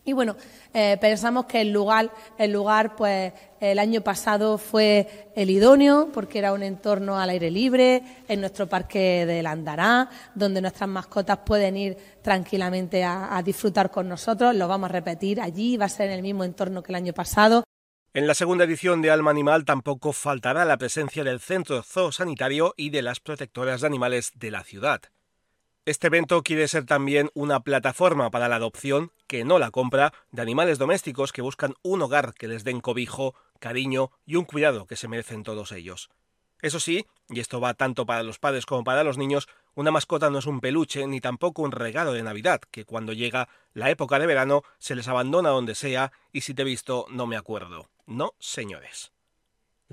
y 0.05 0.12
bueno, 0.12 0.37
eh, 0.73 0.99
pensamos 1.01 1.47
que 1.47 1.62
el 1.62 1.73
lugar, 1.73 2.11
el 2.37 2.53
lugar, 2.53 2.95
pues, 2.95 3.33
el 3.61 3.79
año 3.79 4.03
pasado 4.03 4.59
fue 4.59 5.31
el 5.35 5.49
idóneo, 5.49 6.11
porque 6.12 6.38
era 6.38 6.53
un 6.53 6.62
entorno 6.62 7.19
al 7.19 7.31
aire 7.31 7.51
libre, 7.51 8.03
en 8.29 8.40
nuestro 8.40 8.67
parque 8.67 9.25
del 9.25 9.47
Andará, 9.47 10.11
donde 10.35 10.61
nuestras 10.61 10.88
mascotas 10.88 11.38
pueden 11.38 11.77
ir 11.77 11.97
tranquilamente 12.23 13.03
a, 13.03 13.35
a 13.35 13.43
disfrutar 13.43 13.90
con 13.90 14.09
nosotros. 14.09 14.55
Lo 14.55 14.69
vamos 14.69 14.90
a 14.90 14.93
repetir 14.93 15.40
allí, 15.40 15.77
va 15.79 15.87
a 15.87 15.88
ser 15.88 16.11
en 16.11 16.17
el 16.17 16.23
mismo 16.23 16.45
entorno 16.45 16.83
que 16.83 16.93
el 16.93 16.97
año 16.97 17.12
pasado. 17.14 17.64
En 18.12 18.29
la 18.29 18.35
segunda 18.35 18.64
edición 18.64 19.03
de 19.03 19.11
Alma 19.11 19.33
Animal 19.33 19.64
tampoco 19.64 20.12
faltará 20.12 20.64
la 20.64 20.77
presencia 20.77 21.25
del 21.25 21.40
centro 21.40 21.83
zoosanitario 21.83 22.73
y 22.77 22.90
de 22.90 23.03
las 23.03 23.19
protectoras 23.19 23.81
de 23.81 23.87
animales 23.88 24.31
de 24.37 24.53
la 24.53 24.62
ciudad. 24.62 25.01
Este 25.87 26.07
evento 26.07 26.42
quiere 26.42 26.66
ser 26.66 26.87
también 26.87 27.31
una 27.35 27.61
plataforma 27.61 28.31
para 28.31 28.49
la 28.49 28.57
adopción, 28.57 29.12
que 29.27 29.44
no 29.44 29.59
la 29.59 29.70
compra, 29.70 30.14
de 30.33 30.40
animales 30.40 30.79
domésticos 30.79 31.31
que 31.31 31.42
buscan 31.42 31.75
un 31.83 32.01
hogar 32.01 32.33
que 32.33 32.49
les 32.49 32.64
den 32.64 32.81
cobijo, 32.81 33.35
cariño 33.59 34.11
y 34.25 34.37
un 34.37 34.47
cuidado 34.47 34.87
que 34.87 34.97
se 34.97 35.09
merecen 35.09 35.42
todos 35.42 35.73
ellos. 35.73 36.09
Eso 36.62 36.81
sí, 36.81 37.05
y 37.29 37.40
esto 37.40 37.61
va 37.61 37.75
tanto 37.75 38.07
para 38.07 38.23
los 38.23 38.38
padres 38.38 38.64
como 38.64 38.83
para 38.83 39.05
los 39.05 39.18
niños, 39.18 39.47
una 39.75 39.90
mascota 39.90 40.31
no 40.31 40.38
es 40.38 40.47
un 40.47 40.61
peluche 40.61 41.07
ni 41.07 41.20
tampoco 41.20 41.61
un 41.61 41.73
regalo 41.73 42.14
de 42.14 42.23
Navidad, 42.23 42.62
que 42.70 42.87
cuando 42.87 43.12
llega 43.12 43.51
la 43.75 43.90
época 43.90 44.18
de 44.18 44.27
verano 44.27 44.62
se 44.79 44.94
les 44.94 45.09
abandona 45.09 45.51
donde 45.51 45.75
sea 45.75 46.12
y 46.33 46.40
si 46.40 46.55
te 46.55 46.62
he 46.62 46.64
visto 46.64 47.05
no 47.11 47.27
me 47.27 47.37
acuerdo. 47.37 47.90
No, 48.07 48.33
señores. 48.38 49.13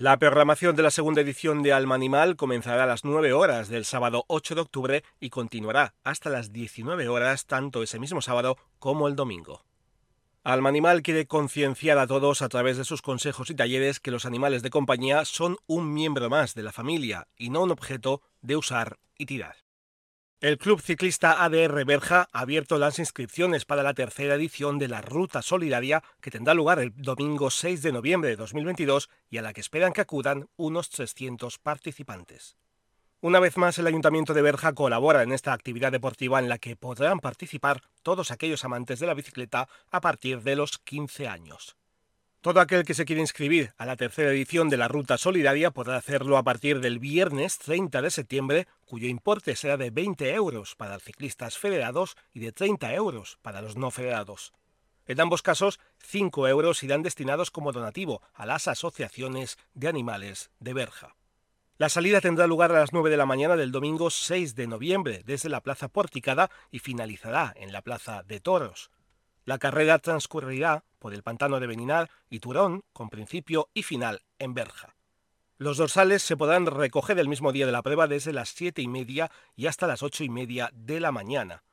La 0.02 0.18
programación 0.18 0.76
de 0.76 0.82
la 0.82 0.90
segunda 0.90 1.22
edición 1.22 1.62
de 1.62 1.74
Alma 1.74 1.94
Animal 1.94 2.36
comenzará 2.36 2.86
a 2.86 2.88
las 2.88 3.06
9 3.06 3.34
horas 3.34 3.70
del 3.70 3.86
sábado 3.86 4.26
8 4.30 4.56
de 4.56 4.62
octubre 4.62 5.04
y 5.20 5.30
continuará 5.30 5.94
hasta 6.04 6.32
las 6.32 6.52
19 6.52 7.08
horas 7.08 7.46
tanto 7.46 7.84
ese 7.84 8.00
mismo 8.00 8.20
sábado 8.20 8.58
como 8.80 9.08
el 9.08 9.16
domingo. 9.16 9.64
Alma 10.44 10.70
Animal 10.70 11.04
quiere 11.04 11.28
concienciar 11.28 12.00
a 12.00 12.08
todos 12.08 12.42
a 12.42 12.50
través 12.50 12.78
de 12.78 12.84
sus 12.84 13.04
consejos 13.04 13.52
y 13.52 13.56
talleres 13.56 14.00
que 14.00 14.10
los 14.10 14.26
animales 14.26 14.64
de 14.64 14.72
compañía 14.72 15.24
son 15.24 15.58
un 15.68 15.94
miembro 15.94 16.32
más 16.32 16.56
de 16.56 16.64
la 16.64 16.72
familia 16.72 17.28
y 17.38 17.52
no 17.52 17.62
un 17.62 17.70
objeto 17.70 18.24
de 18.42 18.56
usar 18.56 18.98
y 19.20 19.28
tirar. 19.28 19.58
El 20.42 20.58
Club 20.58 20.82
Ciclista 20.82 21.44
ADR 21.44 21.86
Berja 21.86 22.28
ha 22.32 22.40
abierto 22.40 22.80
las 22.80 22.98
inscripciones 22.98 23.64
para 23.64 23.84
la 23.84 23.94
tercera 23.94 24.34
edición 24.34 24.80
de 24.80 24.88
la 24.88 25.00
Ruta 25.00 25.44
Solidaria 25.44 26.02
que 26.20 26.32
tendrá 26.32 26.56
lugar 26.56 26.80
el 26.80 26.92
domingo 26.96 27.52
6 27.52 27.84
de 27.84 27.92
noviembre 27.92 28.32
de 28.32 28.38
2022 28.38 29.12
y 29.30 29.38
a 29.38 29.44
la 29.44 29.54
que 29.54 29.62
esperan 29.62 29.94
que 29.94 30.02
acudan 30.02 30.50
unos 30.56 30.90
300 30.90 31.60
participantes. 31.60 32.58
Una 33.20 33.40
vez 33.40 33.56
más, 33.56 33.78
el 33.78 33.86
Ayuntamiento 33.86 34.34
de 34.34 34.42
Berja 34.42 34.74
colabora 34.74 35.22
en 35.22 35.32
esta 35.32 35.54
actividad 35.54 35.92
deportiva 35.92 36.40
en 36.40 36.50
la 36.50 36.58
que 36.58 36.76
podrán 36.76 37.20
participar 37.20 37.84
todos 38.02 38.32
aquellos 38.32 38.66
amantes 38.66 39.00
de 39.00 39.06
la 39.06 39.14
bicicleta 39.14 39.70
a 39.92 40.02
partir 40.02 40.42
de 40.42 40.56
los 40.56 40.80
15 40.80 41.28
años. 41.28 41.78
Todo 42.42 42.60
aquel 42.60 42.86
que 42.86 42.96
se 42.96 43.06
quiera 43.06 43.22
inscribir 43.22 43.72
a 43.78 43.86
la 43.86 43.96
tercera 43.96 44.32
edición 44.32 44.68
de 44.68 44.78
la 44.78 44.88
Ruta 44.88 45.20
Solidaria 45.20 45.70
podrá 45.70 45.98
hacerlo 45.98 46.38
a 46.38 46.44
partir 46.44 46.80
del 46.80 46.98
viernes 46.98 47.60
30 47.60 48.02
de 48.02 48.10
septiembre, 48.10 48.68
cuyo 48.88 49.08
importe 49.08 49.56
será 49.56 49.78
de 49.78 49.92
20 49.92 50.34
euros 50.34 50.74
para 50.76 50.96
los 50.96 51.04
ciclistas 51.04 51.60
federados 51.60 52.18
y 52.34 52.40
de 52.40 52.52
30 52.52 52.96
euros 52.96 53.38
para 53.44 53.62
los 53.62 53.78
no 53.78 53.92
federados. 53.92 54.54
En 55.06 55.22
ambos 55.22 55.44
casos, 55.44 55.80
5 56.00 56.48
euros 56.48 56.82
irán 56.82 57.04
destinados 57.04 57.52
como 57.52 57.74
donativo 57.74 58.24
a 58.34 58.48
las 58.48 58.68
asociaciones 58.68 59.60
de 59.76 59.90
animales 59.90 60.50
de 60.60 60.74
Berja. 60.74 61.16
La 61.78 61.90
salida 61.90 62.22
tendrá 62.22 62.48
lugar 62.48 62.72
a 62.72 62.80
las 62.80 62.92
9 62.92 63.12
de 63.12 63.18
la 63.18 63.28
mañana 63.28 63.56
del 63.56 63.72
domingo 63.72 64.10
6 64.10 64.56
de 64.56 64.66
noviembre 64.66 65.22
desde 65.28 65.50
la 65.50 65.62
Plaza 65.62 65.90
Porticada 65.90 66.50
y 66.72 66.80
finalizará 66.80 67.54
en 67.56 67.72
la 67.72 67.84
Plaza 67.84 68.24
de 68.24 68.40
Toros. 68.40 68.90
La 69.46 69.58
carrera 69.58 70.00
transcurrirá 70.00 70.84
por 71.00 71.14
el 71.14 71.24
pantano 71.24 71.60
de 71.60 71.68
Beninar 71.68 72.10
y 72.30 72.40
Turón, 72.40 72.84
con 72.94 73.10
principio 73.10 73.70
y 73.74 73.84
final 73.84 74.22
en 74.38 74.54
Berja. 74.54 74.96
Los 75.58 75.78
dorsales 75.78 76.24
se 76.24 76.38
podrán 76.38 76.66
recoger 76.66 77.20
el 77.20 77.28
mismo 77.28 77.52
día 77.52 77.66
de 77.66 77.72
la 77.72 77.84
prueba 77.84 78.08
desde 78.08 78.34
las 78.34 78.50
siete 78.50 78.82
y 78.82 78.88
media 78.88 79.32
y 79.56 79.68
hasta 79.68 79.88
las 79.88 80.04
ocho 80.04 80.24
y 80.24 80.30
media 80.30 80.72
de 80.74 81.00
la 81.00 81.12
mañana. 81.12 81.64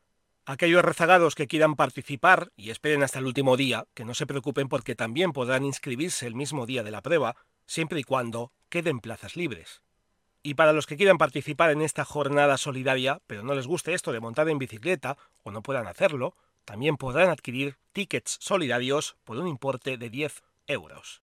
Aquellos 0.45 0.85
rezagados 0.85 1.35
que 1.35 1.47
quieran 1.47 1.77
participar 1.77 2.53
y 2.57 2.71
esperen 2.71 3.03
hasta 3.03 3.19
el 3.19 3.27
último 3.27 3.57
día, 3.57 3.85
que 3.93 4.07
no 4.07 4.15
se 4.15 4.27
preocupen 4.27 4.69
porque 4.69 4.95
también 4.95 5.33
podrán 5.33 5.65
inscribirse 5.65 6.27
el 6.27 6.35
mismo 6.35 6.65
día 6.65 6.83
de 6.83 6.91
la 6.91 7.03
prueba, 7.03 7.37
siempre 7.67 8.01
y 8.01 8.05
cuando 8.05 8.53
queden 8.71 9.01
plazas 9.01 9.37
libres. 9.37 9.83
Y 10.43 10.55
para 10.55 10.73
los 10.73 10.87
que 10.87 10.97
quieran 10.97 11.19
participar 11.19 11.71
en 11.71 11.83
esta 11.83 12.05
jornada 12.05 12.57
solidaria, 12.57 13.21
pero 13.27 13.43
no 13.43 13.55
les 13.55 13.67
guste 13.67 13.93
esto 13.93 14.13
de 14.13 14.21
montar 14.21 14.49
en 14.49 14.59
bicicleta 14.59 15.19
o 15.43 15.51
no 15.51 15.63
puedan 15.63 15.87
hacerlo, 15.87 16.35
también 16.69 16.99
podrán 16.99 17.31
adquirir 17.31 17.79
tickets 17.93 18.37
solidarios 18.43 19.17
por 19.25 19.39
un 19.39 19.49
importe 19.49 19.97
de 19.97 20.11
10 20.11 20.43
euros. 20.67 21.23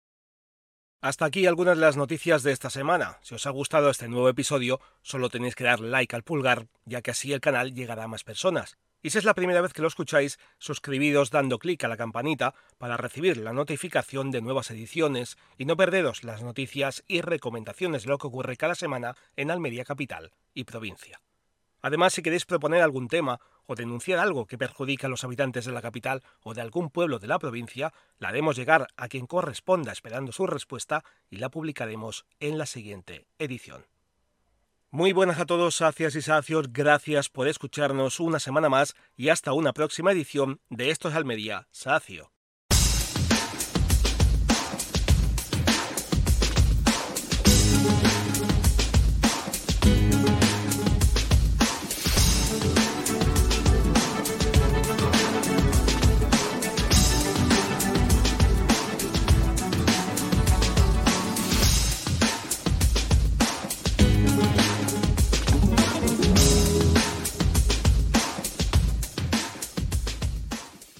Hasta 1.02 1.26
aquí 1.26 1.44
algunas 1.44 1.76
de 1.76 1.82
las 1.82 1.98
noticias 1.98 2.42
de 2.42 2.52
esta 2.52 2.70
semana. 2.70 3.18
Si 3.20 3.34
os 3.34 3.46
ha 3.46 3.50
gustado 3.50 3.90
este 3.90 4.08
nuevo 4.08 4.30
episodio, 4.30 4.80
solo 5.02 5.28
tenéis 5.28 5.54
que 5.54 5.64
dar 5.64 5.80
like 5.80 6.16
al 6.16 6.22
pulgar, 6.22 6.68
ya 6.86 7.02
que 7.02 7.10
así 7.10 7.34
el 7.34 7.42
canal 7.42 7.74
llegará 7.74 8.04
a 8.04 8.08
más 8.08 8.24
personas. 8.24 8.78
Y 9.02 9.10
si 9.10 9.18
es 9.18 9.24
la 9.24 9.34
primera 9.34 9.60
vez 9.60 9.74
que 9.74 9.82
lo 9.82 9.88
escucháis, 9.88 10.38
suscribiros 10.56 11.30
dando 11.30 11.58
clic 11.58 11.84
a 11.84 11.88
la 11.88 11.98
campanita 11.98 12.54
para 12.78 12.96
recibir 12.96 13.36
la 13.36 13.52
notificación 13.52 14.30
de 14.30 14.40
nuevas 14.40 14.70
ediciones 14.70 15.36
y 15.58 15.66
no 15.66 15.76
perderos 15.76 16.24
las 16.24 16.42
noticias 16.42 17.04
y 17.06 17.20
recomendaciones 17.20 18.04
de 18.04 18.08
lo 18.08 18.16
que 18.16 18.28
ocurre 18.28 18.56
cada 18.56 18.74
semana 18.74 19.14
en 19.36 19.50
Almería 19.50 19.84
Capital 19.84 20.32
y 20.54 20.64
provincia. 20.64 21.20
Además, 21.82 22.14
si 22.14 22.22
queréis 22.22 22.46
proponer 22.46 22.80
algún 22.80 23.08
tema 23.08 23.40
o 23.66 23.74
denunciar 23.74 24.18
algo 24.18 24.46
que 24.46 24.58
perjudica 24.58 25.06
a 25.06 25.10
los 25.10 25.24
habitantes 25.24 25.64
de 25.64 25.72
la 25.72 25.82
capital 25.82 26.22
o 26.42 26.54
de 26.54 26.60
algún 26.60 26.90
pueblo 26.90 27.18
de 27.18 27.26
la 27.26 27.38
provincia, 27.38 27.92
la 28.18 28.28
haremos 28.28 28.56
llegar 28.56 28.88
a 28.96 29.08
quien 29.08 29.26
corresponda 29.26 29.92
esperando 29.92 30.32
su 30.32 30.46
respuesta 30.46 31.04
y 31.30 31.36
la 31.36 31.48
publicaremos 31.48 32.26
en 32.40 32.58
la 32.58 32.66
siguiente 32.66 33.26
edición. 33.38 33.86
Muy 34.90 35.12
buenas 35.12 35.40
a 35.40 35.46
todos, 35.46 35.74
sacias 35.74 36.14
y 36.14 36.22
sacios, 36.22 36.72
gracias 36.72 37.28
por 37.28 37.48
escucharnos 37.48 38.20
una 38.20 38.38
semana 38.38 38.68
más 38.68 38.94
y 39.16 39.28
hasta 39.28 39.52
una 39.52 39.72
próxima 39.72 40.12
edición 40.12 40.60
de 40.70 40.90
Estos 40.90 41.14
Almería, 41.14 41.66
Sacio. 41.72 42.33